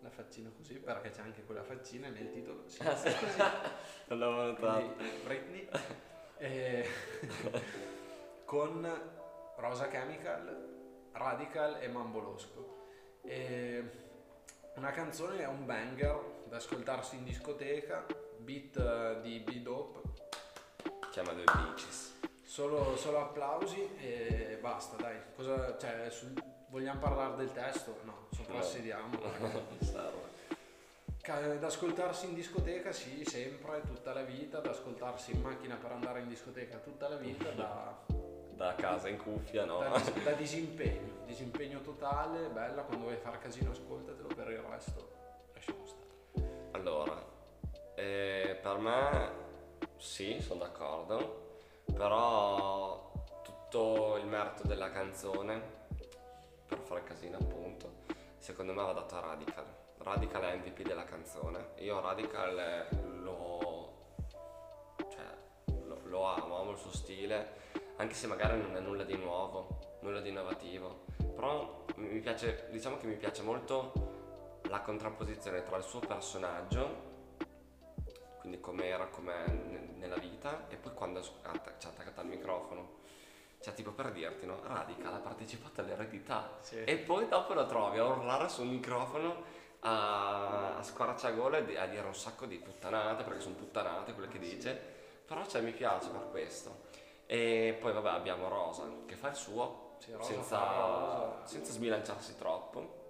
la 0.00 0.10
faccina 0.10 0.50
così, 0.56 0.74
perché 0.74 1.10
c'è 1.10 1.22
anche 1.22 1.42
quella 1.44 1.62
faccina 1.64 2.08
nel 2.08 2.30
titolo. 2.30 2.68
Sì, 2.68 2.82
Ah, 2.82 2.94
sì. 2.96 3.12
così. 3.18 3.38
Non 4.06 4.18
l'avevo 4.18 4.42
notato. 4.42 4.94
Britney 5.24 5.68
e- 6.38 6.88
con 8.44 8.86
Rosa 9.56 9.88
Chemical, 9.88 11.08
Radical 11.12 11.78
e 11.80 11.88
Mambolosco. 11.88 12.70
E 13.24 14.01
una 14.76 14.90
canzone 14.90 15.40
è 15.40 15.46
un 15.46 15.64
banger 15.66 16.18
da 16.48 16.56
ascoltarsi 16.56 17.16
in 17.16 17.24
discoteca, 17.24 18.04
beat 18.38 18.76
eh, 18.76 19.20
di 19.22 19.38
B-Dope, 19.40 20.00
Chiama 21.10 21.32
due 21.32 21.44
Beaches. 21.44 22.18
solo, 22.42 22.96
solo 22.96 23.20
applausi 23.20 23.96
e 23.98 24.58
basta, 24.60 24.96
dai. 24.96 25.16
Cosa, 25.36 25.76
cioè, 25.78 26.08
sul- 26.10 26.42
vogliamo 26.68 27.00
parlare 27.00 27.36
del 27.36 27.52
testo? 27.52 27.98
No, 28.04 28.28
soprassediamo. 28.32 29.20
Da 31.24 31.66
ascoltarsi 31.68 32.26
in 32.26 32.34
discoteca, 32.34 32.90
sì, 32.90 33.22
sempre, 33.24 33.80
tutta 33.86 34.12
la 34.12 34.22
vita, 34.24 34.58
da 34.58 34.70
ascoltarsi 34.70 35.30
in 35.30 35.40
macchina 35.40 35.76
per 35.76 35.92
andare 35.92 36.18
in 36.18 36.26
discoteca 36.26 36.78
tutta 36.78 37.08
la 37.08 37.14
vita, 37.14 37.48
da, 37.50 37.96
Da 38.62 38.76
casa 38.76 39.08
in 39.08 39.18
cuffia, 39.18 39.64
no? 39.64 39.80
da, 39.80 40.00
da 40.22 40.32
disimpegno, 40.34 41.24
disimpegno 41.26 41.80
totale, 41.80 42.46
bella, 42.46 42.82
quando 42.82 43.06
vuoi 43.06 43.16
fare 43.16 43.38
casino 43.38 43.72
ascoltatelo, 43.72 44.28
per 44.28 44.50
il 44.50 44.58
resto 44.60 45.10
lasciamo 45.52 45.84
stare. 45.84 46.68
Allora, 46.70 47.20
eh, 47.96 48.56
per 48.62 48.78
me 48.78 49.30
sì, 49.96 50.40
sono 50.40 50.60
d'accordo, 50.60 51.56
però 51.92 53.12
tutto 53.42 54.16
il 54.18 54.26
merito 54.26 54.64
della 54.68 54.92
canzone, 54.92 55.60
per 56.68 56.78
fare 56.78 57.02
casino 57.02 57.38
appunto, 57.38 57.94
secondo 58.38 58.72
me 58.74 58.84
va 58.84 58.92
dato 58.92 59.16
a 59.16 59.20
Radical. 59.22 59.66
Radical 59.98 60.40
è 60.40 60.56
MVP 60.58 60.82
della 60.82 61.04
canzone. 61.04 61.70
Io 61.78 62.00
Radical 62.00 62.86
lo, 63.24 64.14
cioè, 65.10 65.74
lo, 65.84 65.98
lo 66.04 66.24
amo, 66.26 66.58
amo 66.60 66.70
il 66.70 66.78
suo 66.78 66.92
stile, 66.92 67.61
anche 67.96 68.14
se 68.14 68.26
magari 68.26 68.60
non 68.60 68.76
è 68.76 68.80
nulla 68.80 69.04
di 69.04 69.16
nuovo, 69.16 69.98
nulla 70.00 70.20
di 70.20 70.30
innovativo. 70.30 71.04
Però 71.34 71.84
mi 71.96 72.20
piace, 72.20 72.68
diciamo 72.70 72.96
che 72.96 73.06
mi 73.06 73.16
piace 73.16 73.42
molto 73.42 74.60
la 74.68 74.80
contrapposizione 74.80 75.62
tra 75.62 75.76
il 75.76 75.82
suo 75.82 76.00
personaggio, 76.00 77.10
quindi 78.38 78.60
come 78.60 78.86
era, 78.86 79.06
com'è 79.06 79.46
ne- 79.46 79.94
nella 79.96 80.16
vita, 80.16 80.66
e 80.68 80.76
poi 80.76 80.92
quando 80.94 81.22
ci 81.22 81.30
ha 81.42 81.50
attaccato 81.50 82.20
al 82.20 82.26
microfono. 82.26 83.00
Cioè, 83.60 83.74
tipo 83.74 83.92
per 83.92 84.10
dirti, 84.10 84.44
no? 84.44 84.60
Radical 84.64 85.14
ha 85.14 85.18
partecipato 85.18 85.80
all'eredità. 85.80 86.58
Sì. 86.60 86.82
E 86.82 86.96
poi 86.96 87.28
dopo 87.28 87.54
lo 87.54 87.64
trovi 87.66 87.98
a 87.98 88.04
urlare 88.04 88.48
sul 88.48 88.66
microfono 88.66 89.44
a, 89.80 90.78
a 90.78 90.82
squarciagole 90.82 91.68
e 91.68 91.78
a 91.78 91.86
dire 91.86 92.04
un 92.04 92.14
sacco 92.14 92.46
di 92.46 92.56
puttanate, 92.56 93.22
perché 93.22 93.40
sono 93.40 93.54
puttanate 93.54 94.14
quelle 94.14 94.28
che 94.28 94.40
dice. 94.40 94.74
Però 95.24 95.46
cioè, 95.46 95.60
mi 95.60 95.70
piace 95.70 96.08
per 96.10 96.28
questo. 96.30 96.90
E 97.32 97.78
poi 97.80 97.94
vabbè 97.94 98.10
abbiamo 98.10 98.46
Rosa 98.48 98.86
che 99.06 99.14
fa 99.16 99.28
il 99.30 99.34
suo 99.34 99.94
Sì, 100.00 100.12
Rosa 100.12 100.32
senza, 100.34 101.46
senza 101.46 101.72
sbilanciarsi 101.72 102.36
troppo. 102.36 103.00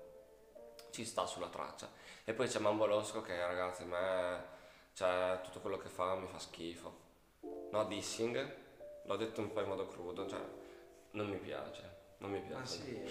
Ci 0.92 1.04
sta 1.04 1.26
sulla 1.26 1.48
traccia. 1.48 1.88
E 2.24 2.32
poi 2.32 2.46
c'è 2.46 2.60
Mambolosco 2.60 3.20
che 3.20 3.36
ragazzi 3.44 3.82
a 3.82 3.86
me 3.86 4.44
cioè, 4.92 5.40
tutto 5.42 5.58
quello 5.58 5.76
che 5.76 5.88
fa 5.88 6.14
mi 6.14 6.28
fa 6.28 6.38
schifo. 6.38 7.00
No 7.72 7.84
dissing, 7.86 8.56
l'ho 9.06 9.16
detto 9.16 9.40
un 9.40 9.50
po' 9.50 9.60
in 9.60 9.66
modo 9.66 9.88
crudo, 9.88 10.28
cioè 10.28 10.40
non 11.12 11.26
mi 11.28 11.38
piace. 11.38 11.96
Non 12.18 12.30
mi 12.30 12.40
piace. 12.42 12.60
Ma 12.60 12.64
sì, 12.64 13.02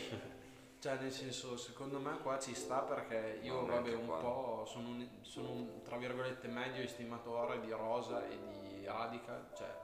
cioè 0.79 0.95
nel 0.95 1.11
senso, 1.11 1.57
secondo 1.57 1.99
me 1.99 2.19
qua 2.19 2.39
ci 2.39 2.55
sta 2.55 2.83
perché 2.83 3.39
io 3.41 3.65
No, 3.65 3.65
vabbè 3.65 3.93
un 3.95 4.05
qua. 4.05 4.17
po' 4.19 4.63
sono 4.65 4.87
un, 4.87 5.05
sono 5.23 5.49
un, 5.51 5.81
tra 5.83 5.97
virgolette 5.97 6.47
medio 6.47 6.81
estimatore 6.81 7.59
di 7.59 7.71
Rosa 7.71 8.25
e 8.25 8.39
di 8.47 8.85
Radical, 8.85 9.49
cioè 9.57 9.80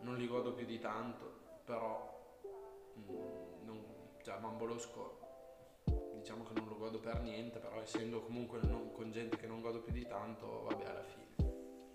non 0.00 0.16
li 0.16 0.26
godo 0.26 0.52
più 0.52 0.66
di 0.66 0.78
tanto, 0.78 1.38
però 1.64 2.38
mm, 2.98 3.64
non, 3.64 3.84
cioè 4.22 4.38
Mambolosco 4.38 5.18
diciamo 6.14 6.44
che 6.44 6.52
non 6.54 6.68
lo 6.68 6.76
godo 6.76 6.98
per 7.00 7.20
niente, 7.22 7.58
però 7.58 7.80
essendo 7.80 8.22
comunque 8.22 8.60
non- 8.62 8.92
con 8.92 9.10
gente 9.10 9.36
che 9.36 9.46
non 9.46 9.60
godo 9.60 9.80
più 9.80 9.92
di 9.92 10.06
tanto, 10.06 10.62
vabbè 10.68 10.84
alla 10.84 11.02
fine 11.04 11.28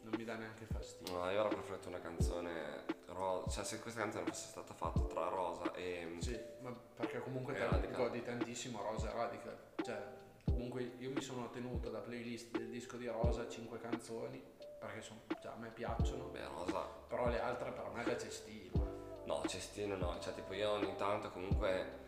non 0.05 0.13
mi 0.17 0.23
dà 0.23 0.35
neanche 0.35 0.65
fastidio. 0.65 1.17
No, 1.17 1.29
io 1.31 1.41
avrei 1.41 1.57
preferito 1.57 1.87
una 1.87 1.99
canzone 1.99 2.85
rosa, 3.07 3.49
cioè 3.49 3.63
se 3.63 3.79
questa 3.79 4.01
canzone 4.01 4.25
fosse 4.25 4.47
stata 4.49 4.73
fatta 4.73 4.99
tra 5.01 5.27
Rosa 5.29 5.73
e... 5.73 6.15
Sì, 6.19 6.39
ma 6.61 6.71
perché 6.95 7.19
comunque 7.21 7.53
te 7.55 7.65
Radical. 7.67 7.95
godi 7.95 8.21
tantissimo 8.21 8.81
Rosa 8.83 9.09
e 9.11 9.13
Radical. 9.15 9.57
Cioè, 9.83 10.03
comunque 10.45 10.93
io 10.99 11.09
mi 11.09 11.21
sono 11.21 11.49
tenuto 11.49 11.89
da 11.89 11.99
playlist 11.99 12.51
del 12.55 12.69
disco 12.69 12.97
di 12.97 13.07
Rosa 13.07 13.47
5 13.47 13.79
canzoni, 13.79 14.43
perché 14.79 15.01
sono, 15.01 15.21
cioè, 15.41 15.51
a 15.51 15.55
me 15.57 15.69
piacciono, 15.69 16.25
Beh, 16.25 16.45
Rosa... 16.45 16.81
però 17.07 17.27
le 17.27 17.39
altre 17.39 17.71
per 17.71 17.89
me 17.93 18.03
da 18.03 18.17
cestino. 18.17 19.23
No, 19.25 19.41
cestino 19.47 19.95
no, 19.95 20.19
cioè 20.19 20.33
tipo 20.33 20.53
io 20.53 20.71
ogni 20.71 20.95
tanto 20.95 21.31
comunque... 21.31 22.03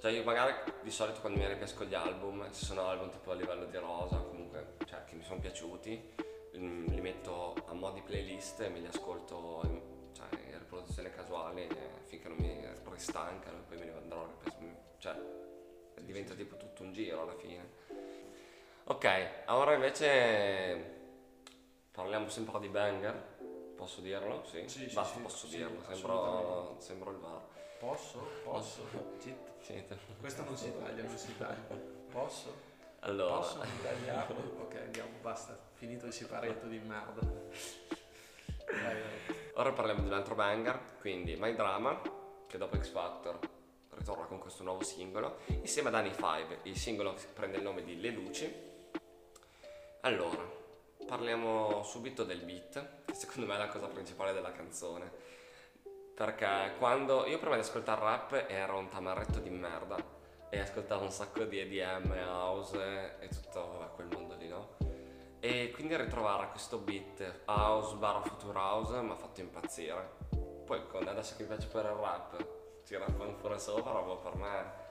Cioè 0.00 0.10
io 0.10 0.22
magari 0.22 0.52
di 0.82 0.90
solito 0.90 1.20
quando 1.20 1.38
mi 1.38 1.46
ripesco 1.46 1.84
gli 1.84 1.94
album, 1.94 2.52
ci 2.52 2.64
sono 2.64 2.86
album 2.88 3.10
tipo 3.10 3.30
a 3.30 3.34
livello 3.34 3.64
di 3.64 3.76
Rosa, 3.78 4.18
comunque, 4.18 4.74
cioè 4.84 5.04
che 5.04 5.14
mi 5.14 5.22
sono 5.22 5.40
piaciuti, 5.40 6.14
mm, 6.58 6.86
li 6.88 7.00
metto 7.00 7.54
a 7.66 7.72
mo' 7.72 7.90
di 7.92 8.02
playlist 8.02 8.60
e 8.60 8.68
me 8.68 8.80
li 8.80 8.86
ascolto 8.86 9.60
in, 9.64 9.80
cioè, 10.12 10.26
in 10.46 10.58
riproduzione 10.58 11.10
casuale 11.10 11.68
finché 12.04 12.28
non 12.28 12.36
mi 12.36 12.68
ristancano 12.90 13.58
e 13.58 13.62
poi 13.62 13.78
me 13.78 13.84
li 13.84 13.90
andrò. 13.90 14.28
Cioè, 14.98 15.14
diventa 16.00 16.34
tipo 16.34 16.56
tutto 16.56 16.82
un 16.82 16.92
giro 16.92 17.22
alla 17.22 17.36
fine. 17.36 17.68
Ok, 18.84 19.44
ora 19.46 19.74
invece 19.74 21.03
parliamo 21.94 22.28
sempre 22.28 22.58
di 22.58 22.68
banger. 22.68 23.32
Posso 23.76 24.00
dirlo? 24.00 24.44
Sì. 24.44 24.68
Sì, 24.68 24.88
sì, 24.88 24.94
Basta, 24.94 25.16
sì, 25.16 25.22
posso 25.22 25.46
dirlo. 25.46 25.80
Sembro, 25.88 26.76
sembro 26.78 27.10
il 27.12 27.16
bar. 27.18 27.40
Posso? 27.78 28.18
Posso? 28.42 28.86
Zitto. 29.18 29.52
Sì. 29.60 29.84
Questa 30.18 30.42
non 30.42 30.56
si 30.56 30.72
taglia, 30.76 31.02
non 31.02 31.16
si 31.16 31.36
taglia. 31.36 31.76
Posso? 32.10 32.72
Allora, 33.00 33.36
Posso 33.36 33.60
tagliarlo? 33.82 34.62
Ok, 34.62 34.76
andiamo, 34.76 35.10
basta. 35.20 35.56
Finito 35.74 36.06
il 36.06 36.12
siparetto 36.12 36.66
di 36.66 36.78
merda. 36.78 37.20
Vai, 37.20 38.82
vai. 38.82 39.36
ora 39.54 39.72
parliamo 39.72 40.00
di 40.00 40.06
un 40.06 40.14
altro 40.14 40.34
banger, 40.34 40.96
quindi 41.00 41.36
My 41.36 41.54
Drama, 41.54 42.00
che 42.46 42.58
dopo 42.58 42.76
X 42.76 42.88
Factor 42.88 43.38
ritorna 43.90 44.24
con 44.24 44.38
questo 44.38 44.62
nuovo 44.62 44.82
singolo, 44.82 45.38
insieme 45.46 45.88
ad 45.88 45.94
Annie 45.94 46.14
5. 46.14 46.60
Il 46.62 46.76
singolo 46.76 47.14
prende 47.34 47.58
il 47.58 47.62
nome 47.62 47.84
di 47.84 48.00
Le 48.00 48.10
Luci. 48.10 48.72
Allora, 50.00 50.62
parliamo 51.06 51.82
subito 51.82 52.24
del 52.24 52.40
beat, 52.40 53.04
che 53.04 53.14
secondo 53.14 53.46
me 53.46 53.54
è 53.54 53.58
la 53.58 53.68
cosa 53.68 53.86
principale 53.86 54.32
della 54.32 54.52
canzone. 54.52 55.10
Perché 56.14 56.74
quando 56.78 57.26
io 57.26 57.38
prima 57.38 57.54
di 57.54 57.60
ascoltare 57.60 58.00
rap 58.00 58.44
ero 58.48 58.78
un 58.78 58.88
tamarretto 58.88 59.40
di 59.40 59.50
merda 59.50 59.96
e 60.48 60.60
ascoltavo 60.60 61.02
un 61.02 61.10
sacco 61.10 61.44
di 61.44 61.58
EDM, 61.58 62.12
house 62.26 63.16
e 63.18 63.28
tutto 63.28 63.90
quel 63.94 64.06
mondo 64.06 64.34
lì, 64.36 64.46
no? 64.46 64.76
E 65.40 65.72
quindi 65.74 65.96
ritrovare 65.96 66.48
questo 66.50 66.78
beat 66.78 67.40
house 67.46 67.96
barra 67.96 68.22
future 68.22 68.56
house 68.56 69.00
mi 69.02 69.10
ha 69.10 69.16
fatto 69.16 69.40
impazzire. 69.40 70.12
Poi 70.64 70.86
con 70.86 71.06
adesso 71.08 71.34
che 71.36 71.42
mi 71.42 71.48
piace 71.48 71.66
pure 71.66 71.88
il 71.88 71.96
rap, 71.96 72.46
ci 72.84 72.96
rappano 72.96 73.34
pure 73.34 73.58
sopra, 73.58 73.90
proprio 73.90 74.16
per 74.18 74.34
me 74.36 74.82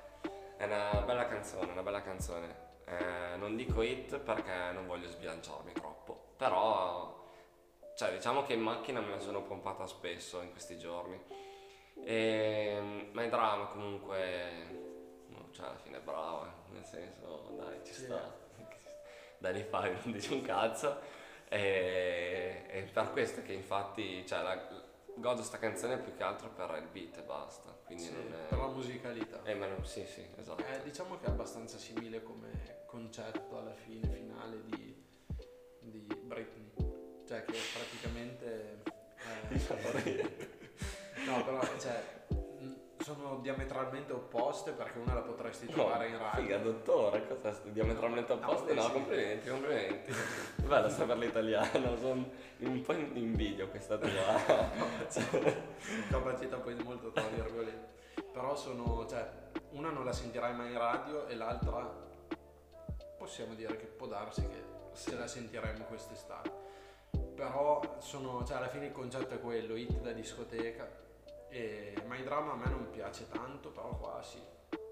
è 0.58 0.66
una 0.66 1.02
bella 1.06 1.28
canzone, 1.28 1.72
una 1.72 1.82
bella 1.82 2.02
canzone. 2.02 2.72
Eh, 2.86 3.38
non 3.38 3.56
dico 3.56 3.82
hit 3.82 4.20
perché 4.20 4.72
non 4.74 4.86
voglio 4.86 5.08
sbilanciarmi 5.08 5.72
troppo, 5.72 6.03
però 6.44 7.26
cioè 7.96 8.12
diciamo 8.12 8.44
che 8.44 8.54
in 8.54 8.62
macchina 8.62 9.00
me 9.00 9.12
la 9.12 9.20
sono 9.20 9.44
pompata 9.44 9.88
spesso 9.88 10.42
in 10.42 10.52
questi 10.52 10.78
giorni. 10.78 11.18
E, 12.04 13.08
ma 13.12 13.24
è 13.24 13.30
drama 13.30 13.68
comunque, 13.68 15.26
no, 15.28 15.48
cioè 15.52 15.68
alla 15.68 15.78
fine 15.78 15.98
è 15.98 16.02
brava, 16.02 16.54
nel 16.72 16.84
senso 16.84 17.54
dai 17.58 17.80
ci 17.86 17.94
sta. 17.94 18.42
Dani 19.38 19.64
Fai 19.64 19.94
non 20.04 20.12
dice 20.12 20.34
un 20.34 20.42
cazzo 20.42 21.00
e, 21.50 22.66
e 22.68 22.82
per 22.92 23.12
questo 23.12 23.42
che 23.42 23.54
infatti 23.54 24.26
cioè, 24.26 24.42
la, 24.42 24.68
godo 25.16 25.44
sta 25.44 25.60
canzone 25.60 25.98
più 25.98 26.16
che 26.16 26.24
altro 26.24 26.50
per 26.50 26.76
il 26.82 26.88
beat 26.88 27.18
e 27.18 27.22
basta. 27.22 27.70
Quindi 27.86 28.04
Sì, 28.04 28.14
non 28.14 28.34
è... 28.34 28.48
per 28.48 28.58
la 28.58 28.68
musicalità. 28.68 29.42
Eh, 29.44 29.54
ma 29.54 29.68
non- 29.68 29.86
sì, 29.86 30.06
sì, 30.06 30.28
esatto. 30.38 30.64
Eh, 30.66 30.82
diciamo 30.84 31.18
che 31.20 31.26
è 31.26 31.30
abbastanza 31.30 31.78
simile 31.78 32.22
come 32.22 32.84
concetto 32.86 33.58
alla 33.58 33.74
fine 33.74 34.08
finale 34.08 34.64
di, 34.66 35.03
di 35.92 36.06
Britney. 36.24 36.72
Cioè 37.28 37.46
che 37.46 37.58
praticamente... 37.74 38.82
eh, 39.50 40.32
no, 41.26 41.44
però 41.44 41.62
cioè, 41.80 42.04
sono 43.04 43.40
diametralmente 43.42 44.14
opposte 44.14 44.72
perché 44.72 44.98
una 44.98 45.14
la 45.14 45.22
potresti 45.22 45.68
trovare 45.68 46.08
in 46.08 46.18
radio. 46.18 46.42
Figa, 46.42 46.58
dottore, 46.58 47.28
cosa 47.28 47.60
diametralmente 47.66 48.34
No, 48.34 48.40
opposto? 48.40 48.66
beh, 48.66 48.74
No, 48.74 48.82
sì. 48.82 48.92
complimenti, 48.92 49.50
complimenti. 49.50 50.14
Bello 50.66 50.90
saperlo 50.90 51.24
italiano, 51.26 51.98
sono 51.98 52.30
un 52.60 52.82
po' 52.82 52.94
in 52.94 53.12
invidio 53.16 53.68
questa 53.70 53.98
tua. 53.98 54.10
capacità 56.10 56.58
poi 56.58 56.76
molto 56.76 57.12
tra 57.12 57.28
virgolette. 57.28 57.92
Però 58.32 58.56
sono, 58.56 59.06
cioè, 59.08 59.30
una 59.72 59.90
non 59.90 60.06
la 60.06 60.14
sentirai 60.14 60.56
mai 60.56 60.72
in 60.72 60.78
radio 60.78 61.28
e 61.28 61.36
l'altra 61.36 62.02
possiamo 63.18 63.54
dire 63.54 63.76
che 63.76 63.86
può 63.86 64.08
darsi 64.08 64.48
che 64.48 64.64
Sì. 64.94 65.10
ce 65.10 65.18
la 65.18 65.28
sentiremo 65.28 65.84
quest'estate. 65.86 66.52
Però 67.36 67.82
sono, 68.00 68.44
cioè, 68.46 68.58
alla 68.58 68.70
fine 68.70 68.88
il 68.88 68.92
concetto 68.92 69.34
è 69.34 69.42
quello, 69.42 69.76
hit 69.76 70.00
da 70.00 70.12
discoteca. 70.12 71.02
E 71.50 71.96
My 72.06 72.24
Drama 72.24 72.54
a 72.54 72.56
me 72.56 72.70
non 72.70 72.90
piace 72.90 73.28
tanto, 73.30 73.70
però 73.70 73.90
qua 73.98 74.22
sì. 74.24 74.42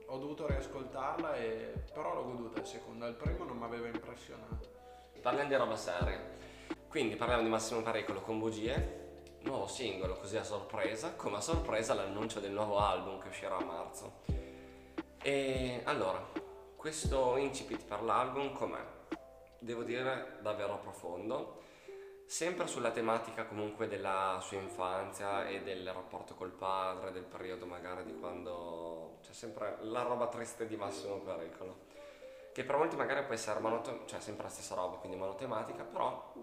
Ho 0.07 0.17
dovuto 0.17 0.45
riascoltarla 0.47 1.35
e 1.35 1.73
però 1.93 2.13
l'ho 2.13 2.23
goduta 2.23 2.59
il 2.59 2.65
secondo, 2.65 3.07
il 3.07 3.13
primo 3.15 3.45
non 3.45 3.57
mi 3.57 3.63
aveva 3.63 3.87
impressionato. 3.87 4.69
Parliamo 5.21 5.49
di 5.49 5.55
roba 5.55 5.75
seria. 5.75 6.19
Quindi 6.87 7.15
parliamo 7.15 7.43
di 7.43 7.49
Massimo 7.49 7.81
Pericolo 7.81 8.21
con 8.21 8.39
bugie. 8.39 8.99
Nuovo 9.41 9.65
singolo, 9.67 10.17
così 10.17 10.37
a 10.37 10.43
sorpresa, 10.43 11.13
come 11.15 11.37
a 11.37 11.41
sorpresa 11.41 11.93
l'annuncio 11.93 12.39
del 12.39 12.51
nuovo 12.51 12.77
album 12.77 13.19
che 13.19 13.29
uscirà 13.29 13.55
a 13.55 13.63
marzo. 13.63 14.19
E 15.23 15.81
allora, 15.85 16.23
questo 16.75 17.37
incipit 17.37 17.85
per 17.85 18.03
l'album 18.03 18.53
com'è? 18.53 18.83
Devo 19.63 19.83
dire 19.83 20.39
davvero 20.41 20.79
profondo. 20.79 21.61
Sempre 22.25 22.65
sulla 22.65 22.89
tematica 22.89 23.45
comunque 23.45 23.87
della 23.87 24.39
sua 24.41 24.57
infanzia 24.57 25.47
e 25.47 25.61
del 25.61 25.87
rapporto 25.93 26.33
col 26.33 26.49
padre, 26.49 27.11
del 27.11 27.25
periodo 27.25 27.67
magari 27.67 28.03
di 28.03 28.17
quando 28.17 29.19
c'è 29.21 29.33
sempre 29.33 29.77
la 29.81 30.01
roba 30.01 30.29
triste 30.29 30.65
di 30.65 30.75
Massimo 30.75 31.17
Pericolo. 31.19 31.89
Che 32.51 32.63
per 32.63 32.75
molti 32.75 32.95
magari 32.95 33.23
può 33.23 33.35
essere 33.35 33.59
monoto- 33.59 34.01
cioè 34.07 34.19
sempre 34.19 34.45
la 34.45 34.49
stessa 34.49 34.73
roba, 34.73 34.97
quindi 34.97 35.15
monotematica, 35.15 35.83
però 35.83 36.33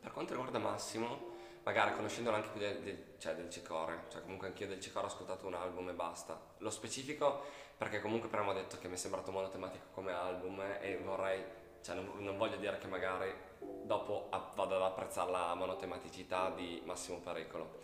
per 0.00 0.12
quanto 0.12 0.34
riguarda 0.34 0.60
Massimo, 0.60 1.34
magari 1.64 1.92
conoscendolo 1.96 2.36
anche 2.36 2.50
più 2.50 2.60
del, 2.60 2.78
del, 2.82 3.14
cioè 3.18 3.34
del 3.34 3.50
Cicore, 3.50 4.04
cioè 4.10 4.22
comunque 4.22 4.46
anch'io 4.46 4.68
del 4.68 4.78
Cicore 4.78 5.06
ho 5.06 5.08
ascoltato 5.08 5.44
un 5.44 5.54
album 5.54 5.88
e 5.88 5.92
basta. 5.92 6.40
Lo 6.58 6.70
specifico 6.70 7.42
perché 7.76 8.00
comunque 8.00 8.28
prima 8.28 8.50
ho 8.50 8.54
detto 8.54 8.78
che 8.78 8.86
mi 8.86 8.94
è 8.94 8.96
sembrato 8.96 9.32
monotematico 9.32 9.86
come 9.92 10.12
album 10.12 10.62
e 10.80 10.98
vorrei, 10.98 11.44
cioè 11.88 11.96
non, 11.96 12.10
non 12.18 12.36
voglio 12.36 12.56
dire 12.56 12.76
che 12.76 12.86
magari 12.86 13.32
dopo 13.58 14.28
vado 14.54 14.76
ad 14.76 14.82
apprezzare 14.82 15.30
la 15.30 15.54
monotematicità 15.54 16.50
di 16.50 16.82
Massimo 16.84 17.18
Pericolo. 17.20 17.80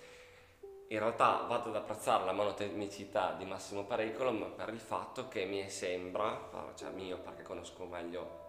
In 0.89 0.99
realtà 0.99 1.45
vado 1.49 1.71
ad 1.71 1.77
apprezzare 1.77 2.27
la 2.27 2.33
monotemicità 2.33 3.33
di 3.33 3.47
Massimo 3.47 3.85
Pericolo 3.85 4.31
ma 4.31 4.47
per 4.47 4.69
il 4.69 4.79
fatto 4.79 5.29
che 5.29 5.47
mi 5.47 5.71
sembra, 5.71 6.51
cioè 6.75 6.91
mio 6.91 7.19
perché 7.19 7.43
conosco 7.43 7.87
meglio 7.87 8.43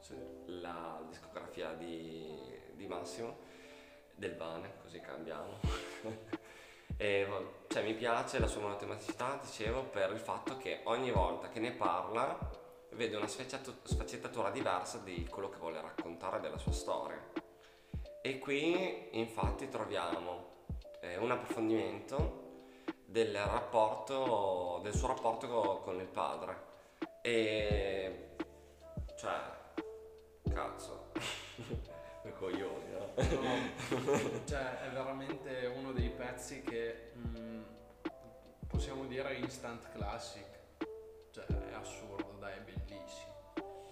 Sì. 0.00 0.16
la 0.46 1.00
discografia 1.06 1.72
di, 1.74 2.60
di 2.72 2.86
Massimo 2.88 3.36
del 4.16 4.32
Bane, 4.32 4.72
così 4.82 5.00
cambiamo. 5.00 5.60
e 6.96 7.28
cioè, 7.68 7.84
mi 7.84 7.94
piace 7.94 8.40
la 8.40 8.48
sua 8.48 8.62
monotematicità, 8.62 9.38
dicevo, 9.40 9.84
per 9.84 10.10
il 10.10 10.18
fatto 10.18 10.56
che 10.56 10.80
ogni 10.84 11.12
volta 11.12 11.48
che 11.48 11.60
ne 11.60 11.70
parla 11.70 12.57
vede 12.90 13.16
una 13.16 13.26
sfaccettatura 13.26 14.50
diversa 14.50 14.98
di 14.98 15.26
quello 15.28 15.48
che 15.48 15.58
vuole 15.58 15.80
raccontare 15.80 16.40
della 16.40 16.58
sua 16.58 16.72
storia. 16.72 17.20
E 18.20 18.38
qui 18.38 19.08
infatti 19.12 19.68
troviamo 19.68 20.66
eh, 21.00 21.16
un 21.16 21.30
approfondimento 21.30 22.46
del 23.04 23.34
rapporto, 23.34 24.80
del 24.82 24.94
suo 24.94 25.08
rapporto 25.08 25.80
con 25.82 26.00
il 26.00 26.08
padre. 26.08 26.66
E 27.22 28.28
cioè, 29.16 29.40
cazzo, 30.52 31.10
che 32.22 32.32
coglioni, 32.34 32.90
no? 32.90 33.12
no? 33.16 34.44
Cioè, 34.44 34.80
è 34.82 34.90
veramente 34.90 35.72
uno 35.76 35.92
dei 35.92 36.10
pezzi 36.10 36.62
che 36.62 37.12
mh, 37.14 37.38
mm, 37.38 37.62
possiamo 38.66 39.06
dire 39.06 39.34
instant 39.34 39.90
classic. 39.92 40.57
È 41.68 41.72
assurdo, 41.74 42.36
dai, 42.38 42.54
è 42.56 42.60
bellissimo. 42.60 43.36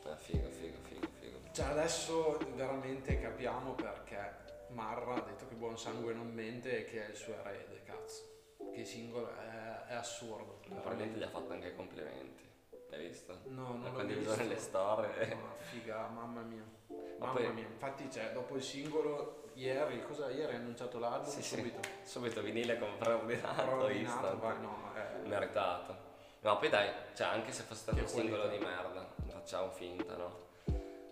È 0.04 0.14
figo, 0.16 0.48
figo, 0.50 0.78
figo, 0.82 1.06
figo. 1.20 1.38
Cioè, 1.52 1.66
adesso 1.66 2.38
veramente 2.54 3.20
capiamo 3.20 3.72
perché 3.74 4.44
Marra 4.68 5.14
ha 5.14 5.20
detto 5.20 5.46
che 5.48 5.54
Buon 5.54 5.78
Sangue 5.78 6.12
non 6.14 6.32
mente 6.32 6.78
e 6.80 6.84
che 6.84 7.06
è 7.06 7.10
il 7.10 7.16
suo 7.16 7.34
erede, 7.34 7.82
cazzo. 7.84 8.34
Che 8.72 8.84
singolo 8.84 9.30
è, 9.34 9.86
è 9.88 9.94
assurdo. 9.94 10.60
Probabilmente 10.68 11.18
gli 11.18 11.22
ha 11.22 11.28
fatto 11.28 11.52
anche 11.52 11.74
complimenti. 11.74 12.44
Hai 12.90 13.08
visto? 13.08 13.38
No, 13.46 13.68
non 13.68 13.82
La 13.82 13.88
l'ho 13.90 13.96
condivisione 13.96 14.36
visto. 14.36 14.42
nelle 14.48 14.60
storie. 14.60 15.34
No, 15.34 15.54
figa, 15.58 16.06
mamma 16.08 16.40
mia. 16.42 16.62
Ma 17.18 17.26
Mamma 17.26 17.32
poi- 17.40 17.52
mia. 17.52 17.66
Infatti, 17.66 18.10
cioè, 18.10 18.32
dopo 18.32 18.54
il 18.56 18.62
singolo, 18.62 19.50
ieri, 19.54 20.02
cosa 20.02 20.30
ieri 20.30 20.54
ha 20.54 20.56
annunciato 20.58 20.98
l'album? 20.98 21.28
Sì, 21.28 21.42
sì. 21.42 21.56
subito. 21.56 21.80
Subito 22.02 22.42
vinile 22.42 22.78
con 22.78 22.96
preordinato, 22.98 23.62
Preordinato, 23.62 23.94
instant. 23.96 24.40
vai, 24.40 24.60
no, 24.60 24.92
eh. 24.94 25.26
Meritato. 25.26 26.04
No, 26.46 26.58
poi 26.58 26.68
dai, 26.68 26.88
cioè 27.16 27.26
anche 27.26 27.50
se 27.50 27.64
fosse 27.64 27.80
stato 27.80 27.96
Che 27.96 28.02
un 28.04 28.08
singolo 28.08 28.46
di 28.46 28.58
merda, 28.58 29.04
facciamo 29.26 29.68
finta, 29.72 30.14
no? 30.14 30.44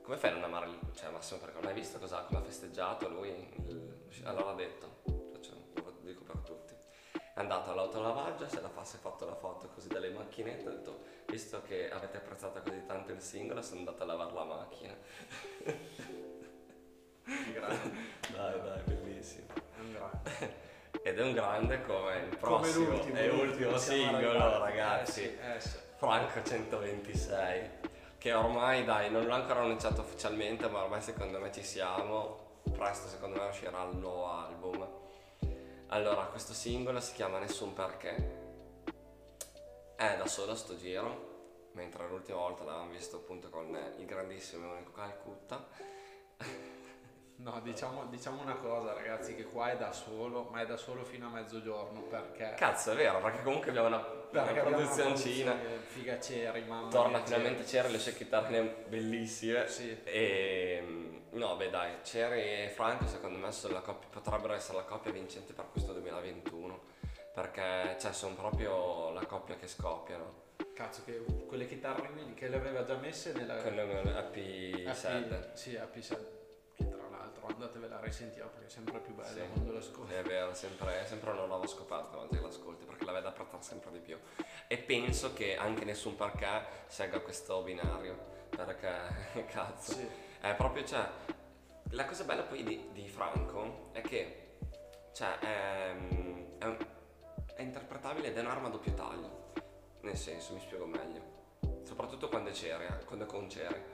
Come 0.01 0.17
fai 0.17 0.31
a 0.31 0.35
non 0.35 0.45
amare 0.45 0.69
il... 0.69 0.79
Cioè, 0.95 1.11
Massimo, 1.11 1.41
perché 1.41 1.57
non 1.59 1.67
hai 1.67 1.75
visto 1.75 1.99
cosa, 1.99 2.21
come 2.23 2.39
ha 2.39 2.43
festeggiato 2.43 3.09
lui? 3.09 3.31
Il- 3.67 4.23
Allora 4.23 4.51
ha 4.51 4.55
detto, 4.55 5.01
faccio- 5.33 5.57
lo 5.75 5.93
dico 6.03 6.23
per 6.23 6.37
tutti. 6.37 6.73
È 7.11 7.41
andato 7.41 7.73
all'autolavaggio, 7.73 8.49
se 8.49 8.61
la 8.61 8.69
fa, 8.69 8.85
si 8.85 8.95
è 8.95 9.01
fatto 9.01 9.25
la 9.25 9.35
foto 9.35 9.67
così 9.71 9.89
dalle 9.89 10.11
macchinette, 10.11 10.69
ha 10.69 10.71
detto, 10.71 11.03
visto 11.27 11.63
che 11.63 11.91
avete 11.91 12.19
apprezzato 12.19 12.63
così 12.63 12.87
tanto 12.87 13.11
il 13.11 13.21
singolo, 13.21 13.61
sono 13.61 13.81
andato 13.81 14.05
a 14.05 14.07
lavare 14.07 14.33
la 14.35 14.45
macchina. 14.45 14.97
Grande. 17.53 17.91
Dai, 18.31 18.61
dai, 18.63 18.83
bellissimo. 18.85 19.49
Grande. 19.91 20.63
Ed 21.07 21.19
è 21.19 21.23
un 21.23 21.33
grande 21.35 21.83
come 21.83 22.17
il 22.17 22.39
Come 22.39 22.61
prossimo, 22.61 22.89
l'ultimo. 22.93 23.17
è 23.19 23.27
l'ultimo 23.29 23.77
singolo, 23.77 24.31
arrivati. 24.31 24.59
ragazzi. 24.63 25.21
Eh 25.23 25.29
sì, 25.29 25.39
eh 25.39 25.61
sì. 25.61 25.77
Franco 25.97 26.43
126, 26.43 27.71
che 28.17 28.33
ormai 28.33 28.85
dai, 28.87 29.11
non 29.11 29.27
l'ho 29.27 29.35
ancora 29.35 29.61
annunciato 29.61 30.01
ufficialmente, 30.01 30.67
ma 30.69 30.83
ormai 30.83 31.03
secondo 31.03 31.39
me 31.41 31.53
ci 31.53 31.63
siamo. 31.63 32.61
Presto 32.75 33.09
secondo 33.09 33.39
me 33.39 33.49
uscirà 33.49 33.83
il 33.83 33.97
nuovo 33.99 34.31
album. 34.31 34.89
Allora, 35.89 36.25
questo 36.25 36.55
singolo 36.55 36.99
si 37.01 37.13
chiama 37.13 37.39
Nessun 37.39 37.75
Perché. 37.75 38.43
È 39.97 40.17
da 40.17 40.27
solo 40.27 40.55
sto 40.55 40.75
giro, 40.75 41.69
mentre 41.73 42.09
l'ultima 42.09 42.39
volta 42.39 42.65
l'avevamo 42.65 42.91
visto 42.93 43.17
appunto 43.17 43.51
con 43.51 43.79
il 43.99 44.07
grandissimo 44.07 44.69
e 44.69 44.77
unico 44.77 44.93
Calcutta. 44.93 45.67
No, 47.37 47.61
diciamo, 47.63 48.07
diciamo, 48.07 48.43
una 48.43 48.55
cosa, 48.55 48.93
ragazzi, 48.93 49.35
che 49.35 49.45
qua 49.45 49.73
è 49.73 49.77
da 49.77 49.93
solo, 49.93 50.49
ma 50.53 50.61
è 50.61 50.67
da 50.67 50.77
solo 50.77 51.05
fino 51.05 51.27
a 51.27 51.31
mezzogiorno 51.31 52.03
perché. 52.03 52.55
Cazzo, 52.57 52.93
è 52.93 52.95
vero, 52.95 53.21
perché 53.21 53.43
comunque 53.43 53.71
abbiamo 53.71 53.89
una, 53.89 54.07
una 54.31 54.63
produzioncina. 54.63 55.57
Figa 55.87 56.21
Ceri, 56.21 56.63
mamma. 56.63 56.89
Torna 56.91 57.19
mia, 57.19 57.27
finalmente 57.27 57.63
cioè. 57.63 57.81
Ceri 57.83 57.93
le 57.93 57.99
sue 57.99 58.15
chitarre 58.15 58.85
bellissime. 58.89 59.67
Sì. 59.67 60.01
E. 60.05 61.23
No, 61.31 61.57
beh, 61.57 61.71
dai, 61.71 61.97
Ceri 62.05 62.41
e 62.41 62.73
Franco, 62.73 63.09
secondo 63.09 63.39
me, 63.39 63.51
coppia, 63.83 64.09
potrebbero 64.09 64.55
essere 64.55 64.77
la 64.79 64.85
coppia 64.85 65.11
vincente 65.11 65.53
per 65.53 65.67
questo 65.73 65.93
2021. 65.93 66.93
Perché, 67.35 67.97
cioè, 67.99 68.13
sono 68.13 68.37
proprio 68.37 69.11
la 69.11 69.27
coppia 69.27 69.57
che 69.57 69.67
scoppiano. 69.67 70.43
Cazzo, 70.73 71.03
che 71.05 71.21
uh, 71.27 71.47
quelle 71.47 71.67
chitarre 71.67 72.09
che 72.35 72.47
le 72.47 72.57
aveva 72.57 72.85
già 72.85 72.95
messe 72.95 73.33
nella. 73.33 73.57
Con 73.57 73.75
l'AP7. 73.75 75.53
Sì, 75.55 75.73
AP7 75.73 76.43
qua 77.45 77.53
andatevela 77.53 77.99
a 77.99 78.01
risentire 78.01 78.47
perché 78.47 78.67
è 78.67 78.71
sempre 78.71 78.99
più 79.01 79.15
bella 79.15 79.29
sì, 79.29 79.49
quando 79.53 79.73
l'ascolti. 79.73 80.15
È 80.15 80.23
vero, 80.23 80.55
sempre, 80.55 81.03
è 81.03 81.07
sempre 81.07 81.31
una 81.31 81.45
nuova 81.45 81.67
scoperta 81.67 82.17
quando 82.17 82.41
l'ascolti 82.41 82.87
perché 82.87 83.05
la 83.05 83.13
vedo 83.13 83.29
apprezzare 83.29 83.63
sempre 83.63 83.91
di 83.93 83.99
più. 83.99 84.19
E 84.67 84.79
penso 84.79 85.35
che 85.35 85.57
anche 85.57 85.85
nessun 85.85 86.17
parcà 86.17 86.67
segga 86.87 87.21
questo 87.21 87.63
binario 87.63 88.33
perché 88.49 89.45
cazzo. 89.47 89.93
Sì. 89.93 90.09
È 90.41 90.55
proprio, 90.55 90.85
cioè, 90.85 91.07
la 91.91 92.05
cosa 92.07 92.25
bella 92.25 92.43
poi 92.43 92.63
di, 92.63 92.89
di 92.93 93.09
Franco 93.09 93.91
è 93.93 94.01
che 94.01 94.57
cioè, 95.13 95.39
ehm, 95.41 96.59
è, 96.59 96.65
è, 96.65 96.77
è 97.57 97.63
interpretabile 97.63 98.29
ed 98.29 98.37
è 98.39 98.41
un'arma 98.41 98.69
a 98.69 98.71
doppio 98.71 98.95
taglio. 98.95 99.53
Nel 100.01 100.17
senso, 100.17 100.55
mi 100.55 100.61
spiego 100.61 100.87
meglio. 100.87 101.33
Soprattutto 101.83 102.29
quando 102.29 102.51
è 102.51 102.53
cerea, 102.53 102.99
quando 103.05 103.25
è 103.25 103.27
con 103.27 103.49
cerea 103.49 103.94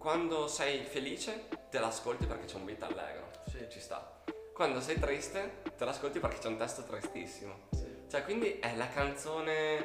quando 0.00 0.48
sei 0.48 0.82
felice, 0.84 1.48
te 1.68 1.78
l'ascolti 1.78 2.24
perché 2.24 2.46
c'è 2.46 2.56
un 2.56 2.64
beat 2.64 2.82
allegro. 2.84 3.28
Sì. 3.50 3.66
Ci 3.68 3.78
sta. 3.80 4.22
Quando 4.54 4.80
sei 4.80 4.98
triste, 4.98 5.60
te 5.76 5.84
l'ascolti 5.84 6.18
perché 6.20 6.38
c'è 6.38 6.48
un 6.48 6.56
testo 6.56 6.84
tristissimo. 6.84 7.54
Sì. 7.72 8.04
Cioè, 8.08 8.24
quindi 8.24 8.58
è 8.60 8.74
la 8.76 8.88
canzone, 8.88 9.84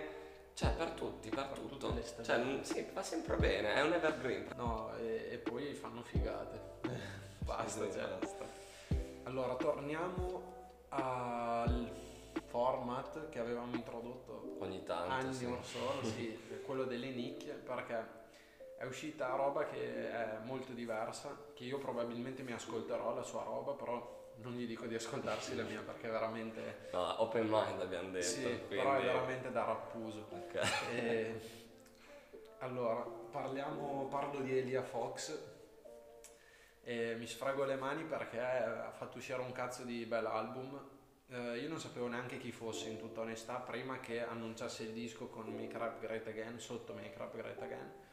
cioè, 0.53 0.71
per 0.71 0.91
tutti, 0.91 1.27
per, 1.27 1.49
Per 1.49 1.59
tutto. 1.59 1.93
Cioè, 2.23 2.59
sì, 2.61 2.87
va 2.93 3.03
sempre 3.03 3.35
bene, 3.35 3.73
è 3.73 3.81
un 3.81 3.91
evergreen. 3.91 4.47
No, 4.55 4.95
e, 4.95 5.31
e 5.31 5.37
poi 5.37 5.73
fanno 5.73 6.01
figate. 6.01 6.61
Basta, 7.43 7.83
Sì, 7.83 7.91
cioè. 7.91 8.07
basta. 8.17 8.45
Allora, 9.23 9.55
torniamo 9.55 10.53
al 10.89 11.91
format 12.45 13.27
che 13.27 13.39
avevamo 13.39 13.75
introdotto 13.75 14.55
Ogni 14.59 14.81
tanto, 14.83 15.11
anni 15.13 15.33
sì. 15.33 15.43
or 15.43 15.61
sono, 15.65 16.03
sì, 16.03 16.39
quello 16.65 16.85
delle 16.85 17.09
nicchie, 17.09 17.51
perché 17.53 18.23
è 18.77 18.83
uscita 18.83 19.35
roba 19.35 19.65
che 19.65 20.11
è 20.11 20.37
molto 20.43 20.73
diversa, 20.73 21.35
che 21.53 21.63
io 21.63 21.77
probabilmente 21.77 22.43
mi 22.43 22.51
ascolterò 22.51 23.13
la 23.13 23.23
sua 23.23 23.43
roba, 23.43 23.73
però 23.73 24.33
non 24.37 24.53
gli 24.53 24.67
dico 24.67 24.85
di 24.85 24.95
ascoltarsi 24.95 25.55
la 25.55 25.63
mia 25.63 25.81
perché 25.81 26.07
è 26.07 26.11
veramente... 26.11 26.89
No, 26.91 27.21
open 27.21 27.47
mind 27.47 27.81
abbiamo 27.81 28.09
detto. 28.09 28.25
sì, 28.25 28.41
quindi... 28.41 28.75
però 28.75 28.95
è 28.95 29.03
veramente 29.03 29.51
da 29.51 29.63
rappuso. 29.63 30.27
Ok. 30.29 30.59
E, 30.93 31.39
allora, 32.59 33.01
parliamo, 33.31 34.07
parlo 34.09 34.41
di 34.41 34.57
Elia 34.57 34.83
Fox. 34.83 35.53
E 36.83 37.15
mi 37.15 37.25
sfrago 37.25 37.63
le 37.63 37.75
mani 37.75 38.03
perché 38.03 38.39
ha 38.39 38.91
fatto 38.91 39.17
uscire 39.17 39.39
un 39.39 39.51
cazzo 39.51 39.83
di 39.83 40.05
bell'album. 40.05 40.93
Eh, 41.27 41.57
io 41.57 41.69
non 41.69 41.79
sapevo 41.79 42.07
neanche 42.07 42.37
chi 42.37 42.51
fosse 42.51 42.89
in 42.89 42.99
tutta 42.99 43.21
onestà 43.21 43.55
prima 43.55 43.99
che 43.99 44.23
annunciasse 44.23 44.83
il 44.83 44.91
disco 44.91 45.27
con 45.27 45.47
Make 45.47 45.77
Rap 45.77 45.99
Great 45.99 46.27
Again, 46.27 46.59
sotto 46.59 46.93
Make 46.93 47.17
Rap 47.17 47.35
Great 47.35 47.61
Again. 47.61 48.03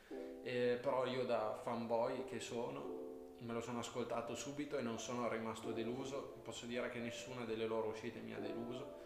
E, 0.42 0.78
però 0.80 1.06
io 1.06 1.24
da 1.24 1.58
fanboy 1.62 2.24
che 2.24 2.40
sono 2.40 3.00
me 3.42 3.52
lo 3.52 3.60
sono 3.60 3.80
ascoltato 3.80 4.34
subito 4.34 4.78
e 4.78 4.82
non 4.82 4.98
sono 4.98 5.28
rimasto 5.28 5.72
deluso. 5.72 6.34
Posso 6.42 6.66
dire 6.66 6.88
che 6.90 6.98
nessuna 6.98 7.44
delle 7.44 7.66
loro 7.66 7.88
uscite 7.88 8.20
mi 8.20 8.34
ha 8.34 8.38
deluso. 8.38 9.00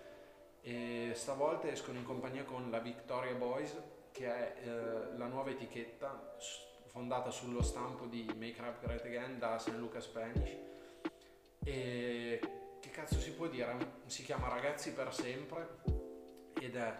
E 0.61 1.13
stavolta 1.15 1.69
escono 1.69 1.99
in 1.99 2.05
compagnia 2.05 2.45
con 2.45 2.71
la 2.71 2.79
Victoria 2.79 3.35
Boys, 3.35 3.77
che 4.13 4.27
è 4.27 4.63
eh, 4.63 5.17
la 5.17 5.27
nuova 5.27 5.51
etichetta 5.51 6.37
fondata 6.87 7.31
sullo 7.31 7.63
stampo 7.63 8.07
di 8.07 8.25
Make 8.37 8.61
Rap 8.61 8.81
Great 8.81 9.05
Again 9.05 9.39
da 9.39 9.59
St. 9.59 9.75
Luca 9.77 10.01
Spanish. 10.01 10.57
E 11.65 12.41
che 12.81 12.91
cazzo 12.91 13.19
si 13.19 13.33
può 13.33 13.47
dire? 13.47 14.03
Si 14.07 14.23
chiama 14.23 14.49
Ragazzi 14.49 14.93
per 14.93 15.13
sempre 15.15 15.79
ed 16.59 16.77
è 16.77 16.99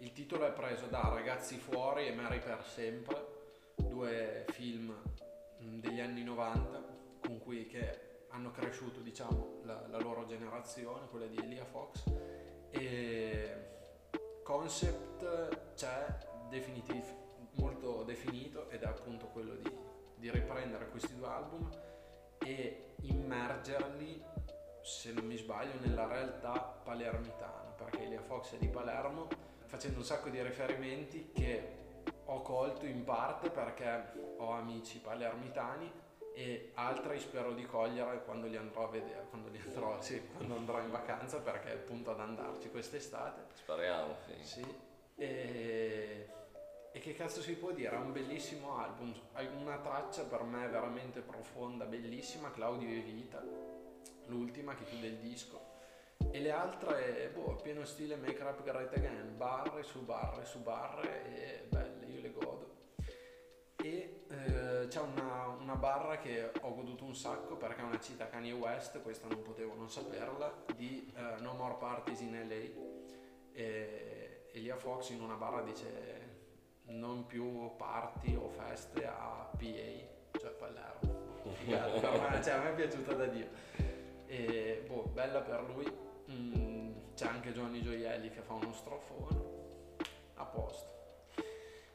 il 0.00 0.12
titolo 0.12 0.46
è 0.46 0.52
preso 0.52 0.86
da 0.86 1.10
Ragazzi 1.12 1.56
fuori 1.56 2.06
e 2.06 2.14
Mary 2.14 2.38
per 2.38 2.64
sempre, 2.66 3.35
due 3.96 4.44
film 4.50 4.94
mh, 5.58 5.78
degli 5.78 6.00
anni 6.00 6.22
90 6.22 6.84
con 7.20 7.38
cui 7.38 7.66
che 7.66 8.24
hanno 8.28 8.50
cresciuto 8.50 9.00
diciamo 9.00 9.60
la, 9.64 9.86
la 9.88 9.98
loro 9.98 10.26
generazione, 10.26 11.08
quella 11.08 11.26
di 11.26 11.38
Elia 11.38 11.64
Fox. 11.64 12.04
E 12.70 13.64
concept 14.42 15.74
c'è 15.74 16.18
definitiv- 16.50 17.14
molto 17.52 18.02
definito 18.02 18.68
ed 18.68 18.82
è 18.82 18.86
appunto 18.86 19.28
quello 19.28 19.54
di, 19.54 19.72
di 20.16 20.30
riprendere 20.30 20.90
questi 20.90 21.16
due 21.16 21.28
album 21.28 21.70
e 22.38 22.96
immergerli 23.00 24.22
se 24.82 25.12
non 25.12 25.24
mi 25.24 25.36
sbaglio 25.38 25.80
nella 25.80 26.06
realtà 26.06 26.52
palermitana 26.84 27.70
perché 27.76 28.04
Elia 28.04 28.20
Fox 28.20 28.54
è 28.54 28.58
di 28.58 28.68
Palermo 28.68 29.26
facendo 29.64 29.98
un 29.98 30.04
sacco 30.04 30.28
di 30.28 30.40
riferimenti 30.42 31.30
che 31.32 31.85
ho 32.26 32.42
colto 32.42 32.86
in 32.86 33.04
parte 33.04 33.50
perché 33.50 34.34
ho 34.38 34.50
amici 34.52 34.98
palermitani 34.98 35.90
e 36.34 36.72
altri 36.74 37.18
spero 37.18 37.54
di 37.54 37.64
cogliere 37.64 38.22
quando 38.24 38.46
li 38.46 38.56
andrò 38.56 38.84
a 38.84 38.90
vedere, 38.90 39.26
quando, 39.30 39.48
li 39.48 39.58
andrò, 39.64 40.00
sì, 40.02 40.22
quando 40.34 40.56
andrò 40.56 40.80
in 40.80 40.90
vacanza 40.90 41.40
perché 41.40 41.70
è 41.70 41.74
appunto 41.74 42.10
ad 42.10 42.20
andarci 42.20 42.68
quest'estate. 42.68 43.54
Speriamo, 43.54 44.16
sì. 44.26 44.44
Sì. 44.44 44.74
E, 45.16 46.28
e 46.92 46.98
che 46.98 47.14
cazzo 47.14 47.40
si 47.40 47.54
può 47.54 47.70
dire? 47.70 47.94
È 47.94 47.98
un 47.98 48.12
bellissimo 48.12 48.76
album, 48.76 49.14
una 49.60 49.78
traccia 49.78 50.24
per 50.24 50.42
me 50.42 50.68
veramente 50.68 51.20
profonda, 51.20 51.86
bellissima, 51.86 52.50
Claudio 52.50 52.88
e 52.88 53.00
Vita, 53.00 53.42
l'ultima 54.26 54.74
che 54.74 54.84
chiude 54.84 55.06
il 55.06 55.18
disco. 55.18 55.75
E 56.30 56.40
le 56.40 56.50
altre, 56.50 57.30
boh, 57.34 57.54
pieno 57.62 57.84
stile 57.84 58.16
Make 58.16 58.42
Rap 58.42 58.62
Great 58.62 58.92
Again, 58.94 59.36
barre 59.36 59.82
su 59.82 60.04
barre 60.04 60.44
su 60.44 60.60
barre 60.60 61.24
e 61.24 61.66
belle, 61.68 62.06
io 62.06 62.20
le 62.20 62.32
godo. 62.32 62.74
E 63.76 64.24
eh, 64.28 64.86
c'è 64.88 65.00
una, 65.00 65.46
una, 65.58 65.76
barra 65.76 66.18
che 66.18 66.50
ho 66.60 66.74
goduto 66.74 67.04
un 67.04 67.14
sacco 67.14 67.56
perché 67.56 67.80
è 67.80 67.84
una 67.84 68.00
cita 68.00 68.28
Kanye 68.28 68.52
West, 68.52 69.00
questa 69.02 69.28
non 69.28 69.42
potevo 69.42 69.74
non 69.74 69.88
saperla, 69.88 70.64
di 70.74 71.12
uh, 71.14 71.42
No 71.42 71.54
More 71.54 71.76
Parties 71.78 72.20
in 72.20 72.32
LA. 72.32 72.94
E 73.52 74.48
Elia 74.52 74.76
Fox 74.76 75.10
in 75.10 75.20
una 75.20 75.34
barra 75.34 75.62
dice 75.62 76.34
non 76.86 77.26
più 77.26 77.74
party 77.76 78.34
o 78.34 78.48
feste 78.48 79.06
a 79.06 79.48
PA, 79.50 80.38
cioè 80.38 80.50
Palermo. 80.58 81.24
Figata, 81.52 82.40
cioè, 82.42 82.54
a 82.54 82.62
me 82.62 82.70
è 82.70 82.74
piaciuta 82.74 83.14
da 83.14 83.26
Dio. 83.26 83.46
E 84.26 84.84
boh, 84.86 85.04
bella 85.12 85.40
per 85.40 85.62
lui. 85.64 85.84
Mm, 86.30 87.14
c'è 87.14 87.26
anche 87.26 87.52
Johnny 87.52 87.82
Gioielli 87.82 88.30
che 88.30 88.40
fa 88.40 88.54
uno 88.54 88.72
strofone. 88.72 89.54
A 90.34 90.44
posto. 90.44 90.94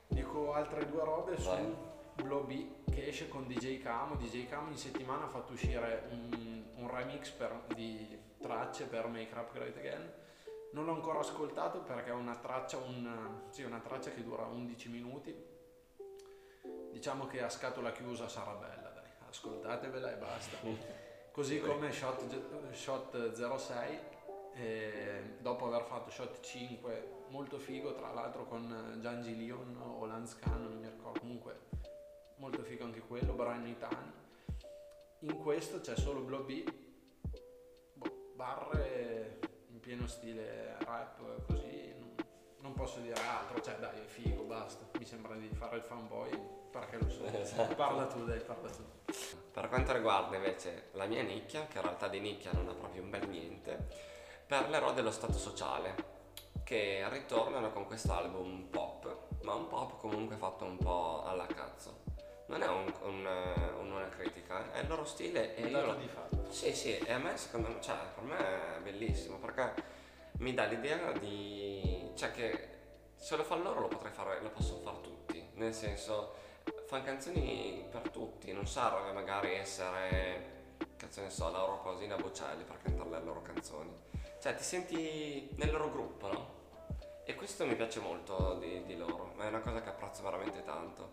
Dico 0.08 0.54
altre 0.54 0.88
due 0.89 1.04
robe 1.04 1.38
su 1.39 1.76
Bloby 2.15 2.84
che 2.91 3.08
esce 3.08 3.28
con 3.28 3.48
DJ 3.48 3.82
Camo. 3.82 4.15
DJ 4.15 4.48
Camo 4.48 4.70
in 4.70 4.78
settimana 4.78 5.26
ha 5.26 5.30
fatto 5.30 5.54
uscire 5.54 6.08
un, 6.12 6.63
un 6.76 6.89
remix 6.89 7.30
per, 7.30 7.63
di 7.76 8.20
tracce 8.39 8.86
per 8.86 9.08
Make 9.08 9.34
Up 9.36 9.54
Great 9.54 9.78
Again. 9.78 10.13
Non 10.72 10.86
l'ho 10.86 10.94
ancora 10.94 11.20
ascoltato 11.20 11.82
perché 11.82 12.10
è 12.10 12.13
una 12.13 12.36
traccia, 12.36 12.78
un, 12.78 13.41
sì, 13.50 13.63
una 13.63 13.80
traccia 13.80 14.12
che 14.12 14.24
dura 14.24 14.44
11 14.44 14.89
minuti. 14.89 15.50
Diciamo 16.91 17.28
che 17.28 17.41
a 17.41 17.50
scatola 17.50 17.91
chiusa 17.91 18.28
sarà 18.28 18.54
bella, 18.54 18.89
dai. 18.89 19.10
Ascoltatevela 19.28 20.12
e 20.12 20.15
basta. 20.15 20.58
Così 21.32 21.62
come 21.62 21.91
Shot, 21.91 22.72
Shot 22.74 23.34
06, 23.34 24.00
eh, 24.54 25.38
dopo 25.40 25.68
aver 25.68 25.84
fatto 25.84 26.10
Shot 26.10 26.40
5 26.42 27.20
molto 27.32 27.58
figo, 27.58 27.94
tra 27.96 28.12
l'altro 28.12 28.46
con 28.46 28.98
Giangi 29.02 29.36
Leon 29.38 29.78
o 29.82 30.06
Lance 30.06 30.38
Khan, 30.40 30.62
non 30.62 30.78
mi 30.78 30.88
ricordo, 30.88 31.20
comunque 31.20 31.60
molto 32.36 32.62
figo 32.64 32.84
anche 32.84 33.00
quello, 33.00 33.34
Brian 33.34 33.68
Itani. 33.68 34.12
In 35.20 35.38
questo 35.38 35.80
c'è 35.80 35.96
solo 35.96 36.22
Blob 36.22 36.52
boh, 37.94 38.34
barre 38.36 39.40
in 39.68 39.80
pieno 39.80 40.08
stile 40.08 40.76
rap, 40.80 41.46
così, 41.46 41.94
non, 42.00 42.16
non, 42.62 42.74
posso 42.74 43.00
dire 43.00 43.20
altro, 43.22 43.62
cioè 43.62 43.76
dai, 43.76 44.02
è 44.02 44.06
figo, 44.06 44.44
basta, 44.44 44.86
mi 44.98 45.06
sembra 45.06 45.36
di 45.36 45.48
fare 45.54 45.78
il 45.78 45.84
fanboy, 45.84 46.32
perché 46.72 46.98
lo 46.98 47.10
so, 47.10 47.24
esatto. 47.26 47.76
parla 47.76 48.08
tu, 48.08 48.26
dai, 48.26 48.40
parla 48.40 48.70
tu. 48.70 48.84
Per 49.52 49.68
quanto 49.70 49.94
riguarda 49.94 50.36
invece 50.36 50.90
la 50.94 51.06
mia 51.06 51.22
nicchia, 51.22 51.68
che 51.68 51.78
in 51.78 51.84
realtà 51.84 52.08
di 52.08 52.20
nicchia 52.20 52.52
non 52.54 52.68
ha 52.68 52.74
proprio 52.74 53.04
un 53.04 53.10
bel 53.12 53.28
niente, 53.30 53.88
parlerò 54.52 54.92
dello 54.92 55.12
stato 55.12 55.38
sociale 55.38 55.96
che 56.66 57.08
ritornano 57.08 57.72
con 57.72 57.86
quest'album 57.86 58.64
pop, 58.64 59.30
ma 59.44 59.54
un 59.54 59.70
pop 59.70 59.98
comunque 59.98 60.36
fatto 60.36 60.66
un 60.66 60.76
po' 60.76 61.24
alla 61.24 61.46
cazzo. 61.46 62.00
Non 62.48 62.62
è 62.62 62.68
un, 62.68 62.94
un, 63.04 63.26
un, 63.80 63.92
una 63.94 64.10
critica, 64.10 64.74
è 64.74 64.80
il 64.80 64.90
loro 64.90 65.06
stile 65.06 65.56
e 65.56 65.68
io 65.68 65.86
lo... 65.86 65.96
di 65.96 66.08
fatto. 66.10 66.52
Sì, 66.52 66.76
sì, 66.76 66.98
e 66.98 67.14
a 67.14 67.18
me 67.18 67.38
secondo 67.38 67.70
me, 67.70 67.80
cioè, 67.80 67.96
per 68.14 68.24
me 68.26 68.76
è 68.76 68.80
bellissimo 68.82 69.38
perché 69.38 69.74
mi 70.40 70.54
dà 70.54 70.66
l'idea 70.66 71.14
di... 71.14 72.12
cioè 72.16 72.32
che 72.32 72.68
se 73.16 73.38
lo 73.38 73.46
fa 73.46 73.56
loro 73.56 73.80
lo 73.80 73.88
potrei 73.88 74.12
fare, 74.12 74.42
lo 74.42 74.50
possono 74.50 74.82
fare 74.82 75.00
tutti, 75.00 75.50
nel 75.54 75.74
senso 75.74 76.34
fanno 76.88 77.06
canzoni 77.06 77.86
per 77.90 78.10
tutti, 78.10 78.52
non 78.52 78.68
serve 78.68 79.14
magari 79.14 79.54
essere, 79.54 80.76
cazzo 80.98 81.22
ne 81.22 81.30
so, 81.30 81.50
Laura 81.50 81.76
Pausina 81.76 82.18
Bocelli 82.18 82.66
per 82.66 82.80
cantare 82.84 83.10
le 83.12 83.22
loro 83.22 83.42
canzoni. 83.42 84.10
Cioè 84.42 84.56
ti 84.56 84.64
senti 84.64 85.50
nel 85.58 85.70
loro 85.70 85.92
gruppo, 85.92 86.28
no? 86.28 86.60
E 87.26 87.36
questo 87.36 87.64
mi 87.68 87.76
piace 87.76 88.00
molto 88.00 88.56
di, 88.56 88.84
di 88.86 88.98
loro, 88.98 89.36
è 89.38 89.46
una 89.46 89.60
cosa 89.60 89.84
che 89.84 89.90
apprezzo 89.90 90.24
veramente 90.24 90.64
tanto. 90.64 91.12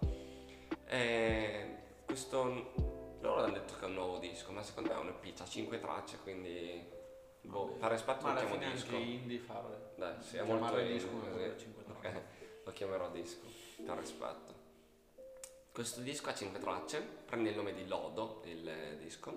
E 0.87 1.77
questo, 2.07 2.73
loro 3.21 3.43
hanno 3.43 3.53
detto 3.53 3.75
che 3.77 3.85
è 3.85 3.89
un 3.89 3.93
nuovo 3.93 4.17
disco, 4.17 4.51
ma 4.53 4.63
secondo 4.63 4.89
me 4.89 4.95
è 4.95 4.99
un 4.99 5.09
EP, 5.09 5.39
ha 5.41 5.45
5 5.45 5.79
tracce, 5.79 6.17
quindi 6.23 6.83
boh, 7.43 7.67
per 7.79 7.91
rispetto 7.91 8.25
ma 8.25 8.33
lo 8.33 8.39
chiamo 8.47 8.57
disco. 8.57 8.93
Ma 8.93 8.97
indie 8.97 9.39
fare. 9.41 9.93
Dai, 9.97 10.23
sì, 10.23 10.37
è 10.39 10.43
molto 10.45 10.79
indie, 10.79 10.95
disco, 10.95 11.11
così. 11.11 11.75
Okay. 11.99 12.23
Lo 12.65 12.73
chiamerò 12.73 13.11
disco, 13.11 13.47
per 13.85 13.99
rispetto. 13.99 14.55
Questo 15.71 16.01
disco 16.01 16.31
ha 16.31 16.35
5 16.35 16.59
tracce, 16.61 17.01
prende 17.27 17.51
il 17.51 17.57
nome 17.57 17.75
di 17.75 17.87
Lodo, 17.87 18.41
il 18.47 18.97
disco, 18.99 19.35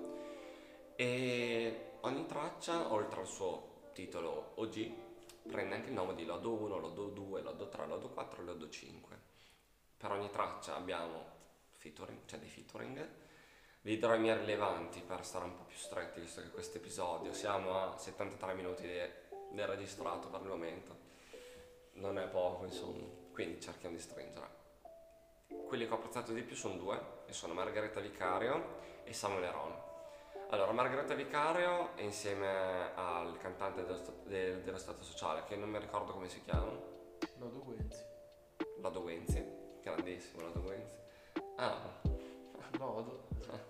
e 0.96 1.92
ogni 2.00 2.26
traccia, 2.26 2.94
oltre 2.94 3.20
al 3.20 3.28
suo 3.28 3.71
titolo 4.02 4.54
OG, 4.56 4.92
prende 5.48 5.76
anche 5.76 5.90
il 5.90 5.94
nome 5.94 6.16
di 6.16 6.26
Lodo 6.26 6.54
1, 6.54 6.80
Lodo 6.80 7.06
2, 7.10 7.42
Lodo 7.42 7.70
3, 7.70 7.86
Lodo 7.86 8.10
4 8.10 8.42
e 8.42 8.46
Lodo 8.46 8.70
5. 8.70 9.20
Per 9.98 10.12
ogni 10.12 10.30
traccia 10.32 10.76
abbiamo 10.76 11.24
featuring, 11.70 12.26
cioè 12.26 12.40
dei 12.40 12.50
featuring. 12.50 13.08
Vi 13.82 14.00
darò 14.00 14.16
i 14.16 14.20
miei 14.20 14.38
rilevanti 14.38 15.02
per 15.02 15.24
stare 15.24 15.46
un 15.46 15.56
po' 15.56 15.64
più 15.64 15.78
stretti, 15.78 16.20
visto 16.20 16.42
che 16.42 16.50
questo 16.50 16.78
episodio 16.78 17.32
siamo 17.34 17.80
a 17.80 17.98
73 17.98 18.54
minuti 18.56 18.88
del 18.88 19.68
registrato 19.68 20.30
per 20.30 20.42
il 20.42 20.48
momento. 20.48 20.98
Non 21.94 22.18
è 22.18 22.28
poco, 22.28 22.66
insomma, 22.66 23.06
quindi 23.32 23.62
cerchiamo 23.62 23.96
di 23.96 24.02
stringere. 24.02 24.60
Quelli 25.68 25.86
che 25.86 25.94
ho 25.94 25.98
apprezzato 25.98 26.34
di 26.34 26.42
più 26.42 26.56
sono 26.56 26.76
due, 26.76 27.00
e 27.28 27.34
sono 27.34 27.54
Margherita 27.54 28.00
Vicario 28.00 28.80
e 29.04 29.14
Samuele 29.14 29.52
Ron. 29.52 29.91
Allora, 30.52 30.74
Margherita 30.74 31.14
Vicario 31.14 31.92
insieme 32.00 32.94
al 32.96 33.38
cantante 33.38 33.86
dello, 33.86 34.02
de, 34.26 34.62
dello 34.64 34.78
Stato 34.78 35.02
Sociale, 35.02 35.46
che 35.46 35.56
non 35.56 35.70
mi 35.70 35.80
ricordo 35.80 36.12
come 36.12 36.28
si 36.28 36.42
chiama. 36.42 36.78
Lodo 37.38 37.64
Guenzi. 37.64 38.04
Lodo 38.82 39.02
Guenzi, 39.02 39.46
grandissimo 39.82 40.42
Lodo 40.42 40.62
Guenzi. 40.62 40.96
Ah. 41.56 41.80
Lodo, 42.78 43.28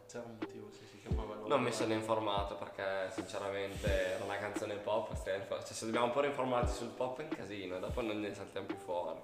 c'era 0.07 0.23
un 0.25 0.37
motivo 0.39 0.71
se 0.71 0.85
si 0.85 0.99
chiamava 1.01 1.35
Lodo. 1.35 1.49
Non 1.49 1.61
mi 1.61 1.71
sono 1.71 1.93
informato 1.93 2.55
perché 2.55 3.11
sinceramente 3.11 4.15
era 4.15 4.23
una 4.23 4.39
canzone 4.39 4.77
pop, 4.77 5.13
cioè 5.23 5.61
se 5.61 5.85
dobbiamo 5.85 6.07
ancora 6.07 6.25
informarci 6.25 6.73
sul 6.73 6.89
pop 6.89 7.19
è 7.19 7.23
un 7.23 7.29
casino, 7.29 7.77
dopo 7.77 8.01
non 8.01 8.19
ne 8.19 8.33
saltiamo 8.33 8.65
più 8.65 8.77
fuori. 8.77 9.19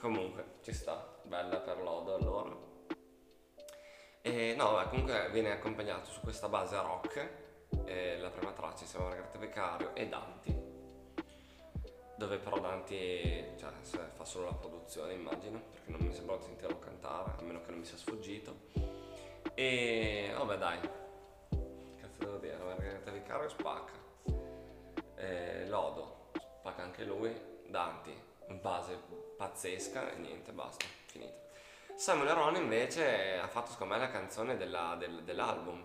Comunque, 0.00 0.56
ci 0.62 0.72
sta, 0.72 1.06
bella 1.24 1.58
per 1.58 1.82
Lodo 1.82 2.14
allora. 2.14 2.68
E 4.38 4.54
no, 4.54 4.76
beh, 4.76 4.88
comunque 4.90 5.30
viene 5.32 5.50
accompagnato 5.50 6.10
su 6.10 6.20
questa 6.20 6.48
base 6.48 6.76
rock, 6.76 7.28
eh, 7.86 8.18
la 8.20 8.30
prima 8.30 8.52
traccia 8.52 8.84
insieme 8.84 9.06
a 9.06 9.08
Margherita 9.08 9.38
Beccario 9.38 9.94
e 9.96 10.06
Danti, 10.06 10.56
dove 12.16 12.38
però 12.38 12.60
Danti 12.60 13.44
cioè, 13.56 13.72
fa 14.14 14.24
solo 14.24 14.44
la 14.44 14.54
produzione 14.54 15.14
immagino, 15.14 15.60
perché 15.72 15.90
non 15.90 16.02
mi 16.02 16.14
sembra 16.14 16.36
di 16.36 16.44
sentirlo 16.44 16.78
cantare, 16.78 17.32
a 17.36 17.42
meno 17.42 17.62
che 17.62 17.70
non 17.70 17.80
mi 17.80 17.84
sia 17.84 17.96
sfuggito. 17.96 18.60
E 19.54 20.32
vabbè 20.36 20.56
dai, 20.56 20.80
cazzo 22.00 22.18
devo 22.18 22.36
dire, 22.36 22.58
Margherita 22.58 23.10
Vicario 23.10 23.48
spacca, 23.48 23.92
eh, 25.16 25.66
Lodo 25.66 26.30
spacca 26.60 26.84
anche 26.84 27.02
lui, 27.02 27.36
Danti, 27.66 28.16
base 28.60 29.00
pazzesca 29.36 30.12
e 30.12 30.16
niente, 30.18 30.52
basta, 30.52 30.86
finito. 31.06 31.47
Samuel 31.98 32.28
Ron 32.28 32.54
invece 32.54 33.40
ha 33.40 33.48
fatto 33.48 33.72
secondo 33.72 33.94
me 33.94 33.98
la 33.98 34.08
canzone 34.08 34.56
della, 34.56 34.94
del, 34.96 35.24
dell'album 35.24 35.82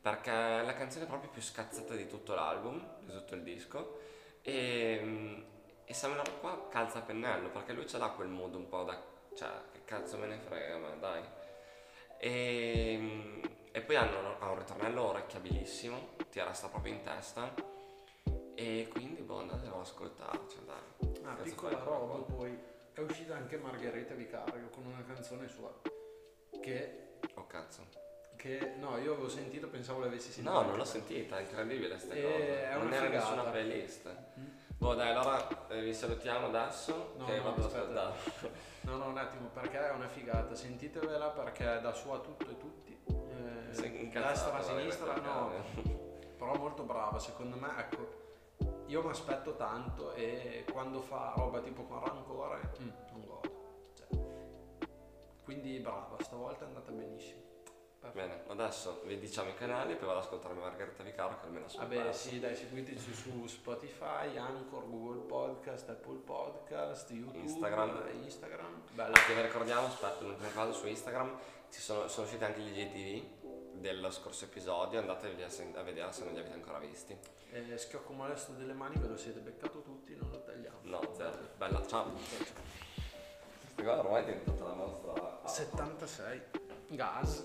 perché 0.00 0.32
è 0.32 0.64
la 0.64 0.74
canzone 0.74 1.06
proprio 1.06 1.30
più 1.30 1.40
scazzata 1.40 1.94
di 1.94 2.08
tutto 2.08 2.34
l'album, 2.34 2.84
di 2.98 3.12
tutto 3.12 3.36
il 3.36 3.44
disco 3.44 4.00
e, 4.42 5.46
e 5.84 5.94
Samuel 5.94 6.24
Ron 6.24 6.40
qua 6.40 6.66
calza 6.68 6.98
a 6.98 7.02
pennello 7.02 7.50
perché 7.50 7.74
lui 7.74 7.86
ce 7.86 7.98
l'ha 7.98 8.08
quel 8.08 8.26
modo 8.26 8.58
un 8.58 8.66
po' 8.66 8.82
da 8.82 9.00
cioè 9.36 9.50
che 9.70 9.84
cazzo 9.84 10.18
me 10.18 10.26
ne 10.26 10.38
frega 10.40 10.78
ma 10.78 10.88
dai. 10.96 11.22
E, 12.18 13.40
e 13.70 13.80
poi 13.82 13.94
hanno, 13.94 14.38
ha 14.40 14.50
un 14.50 14.58
ritornello 14.58 15.10
orecchiabilissimo 15.10 16.16
ti 16.28 16.42
resta 16.42 16.66
proprio 16.66 16.92
in 16.92 17.02
testa 17.02 17.54
e 18.56 18.88
quindi 18.90 19.22
boh 19.22 19.38
andatelo 19.38 19.76
ad 19.76 19.80
ascoltare 19.82 20.40
cioè 20.50 20.62
dai. 20.62 21.22
Ah, 21.22 21.34
piccola 21.34 21.78
roba 21.84 22.34
poi 22.34 22.70
è 22.92 23.00
uscita 23.00 23.36
anche 23.36 23.56
Margherita 23.56 24.14
Vicario 24.14 24.68
con 24.68 24.84
una 24.86 25.02
canzone 25.04 25.48
sua 25.48 25.72
che... 26.62 27.18
Oh 27.34 27.46
cazzo. 27.46 27.86
Che 28.36 28.74
no, 28.78 28.98
io 28.98 29.12
avevo 29.12 29.28
sentito, 29.28 29.68
pensavo 29.68 30.00
l'avessi 30.00 30.32
sentita. 30.32 30.52
No, 30.52 30.62
non 30.62 30.76
l'ho 30.76 30.84
sentita, 30.84 31.38
è 31.38 31.42
incredibile 31.42 31.88
questa 31.90 32.14
cosa. 32.14 32.78
Non 32.78 32.92
era 32.92 33.06
figata. 33.06 33.08
nessuna 33.10 33.42
playlist. 33.50 34.16
Mm. 34.38 34.46
Boh 34.78 34.94
dai, 34.94 35.10
allora 35.10 35.68
eh, 35.68 35.80
vi 35.80 35.94
salutiamo 35.94 36.46
adesso. 36.46 37.14
No, 37.18 37.24
che 37.24 37.36
no, 37.36 37.42
vado 37.42 37.66
aspetta. 37.66 38.12
no, 38.82 38.96
no, 38.96 39.06
un 39.06 39.18
attimo, 39.18 39.48
perché 39.48 39.78
è 39.78 39.92
una 39.92 40.08
figata. 40.08 40.54
Sentitevela 40.56 41.28
perché 41.28 41.64
da 41.80 41.92
su 41.92 42.10
a 42.10 42.18
tutto 42.18 42.50
e 42.50 42.56
tutti. 42.58 42.98
Eh, 43.06 44.10
destra, 44.10 44.60
sinistra, 44.60 45.14
no. 45.14 45.52
Però 46.36 46.54
molto 46.56 46.82
brava, 46.82 47.20
secondo 47.20 47.56
me, 47.56 47.68
ecco. 47.78 48.21
Io 48.92 49.02
mi 49.02 49.08
aspetto 49.08 49.56
tanto 49.56 50.12
e 50.12 50.66
quando 50.70 51.00
fa 51.00 51.32
roba 51.34 51.60
tipo 51.62 51.82
con 51.84 52.04
rancore, 52.04 52.60
mm, 52.78 52.88
non 53.12 53.24
godo. 53.24 53.90
Cioè, 53.94 54.86
quindi 55.42 55.78
brava, 55.78 56.14
stavolta 56.20 56.64
è 56.64 56.66
andata 56.66 56.92
benissimo. 56.92 57.40
Perfetto. 57.98 58.26
Bene, 58.26 58.42
adesso 58.48 59.00
vi 59.06 59.18
diciamo 59.18 59.48
i 59.48 59.54
canali, 59.54 59.94
poi 59.94 60.08
vado 60.08 60.18
ad 60.18 60.24
ascoltarmi 60.26 60.60
Margherita 60.60 61.02
Vicaro 61.04 61.40
che 61.40 61.46
almeno 61.46 61.68
sono 61.68 61.88
Vabbè, 61.88 62.12
sì, 62.12 62.38
dai, 62.38 62.54
seguiteci 62.54 63.14
su 63.14 63.46
Spotify, 63.46 64.36
Anchor, 64.36 64.86
Google 64.86 65.22
Podcast, 65.22 65.88
Apple 65.88 66.18
Podcast, 66.18 67.10
YouTube, 67.12 67.38
Instagram. 67.38 68.10
Instagram. 68.24 68.82
Bello. 68.92 69.14
Anche 69.14 69.34
vi 69.34 69.40
ricordiamo, 69.40 69.86
aspetta, 69.86 70.20
l'ultima 70.20 70.50
cosa 70.50 70.72
su 70.72 70.86
Instagram, 70.86 71.38
ci 71.70 71.80
sono, 71.80 72.08
sono 72.08 72.26
usciti 72.26 72.44
anche 72.44 72.60
gli 72.60 72.78
IGTV 72.78 73.41
dello 73.82 74.12
scorso 74.12 74.44
episodio, 74.44 75.00
andatevi 75.00 75.42
a, 75.42 75.82
vedere 75.82 76.12
se 76.12 76.24
non 76.24 76.32
li 76.32 76.38
avete 76.38 76.54
ancora 76.54 76.78
visti. 76.78 77.18
Eh, 77.50 77.76
schiocco 77.76 78.12
molesto 78.12 78.52
delle 78.52 78.72
mani, 78.72 78.96
ve 78.96 79.08
lo 79.08 79.16
siete 79.16 79.40
beccato 79.40 79.82
tutti, 79.82 80.16
non 80.16 80.30
lo 80.30 80.40
tagliamo. 80.40 80.78
No, 80.82 81.00
zero. 81.14 81.50
Bella, 81.58 81.84
ciao. 81.86 82.10
Questa 82.12 83.82
qua 83.82 83.98
ormai 83.98 84.22
è 84.22 84.24
diventata 84.24 84.64
la 84.64 84.74
nostra... 84.74 85.42
76. 85.44 86.42
Gas. 86.90 87.44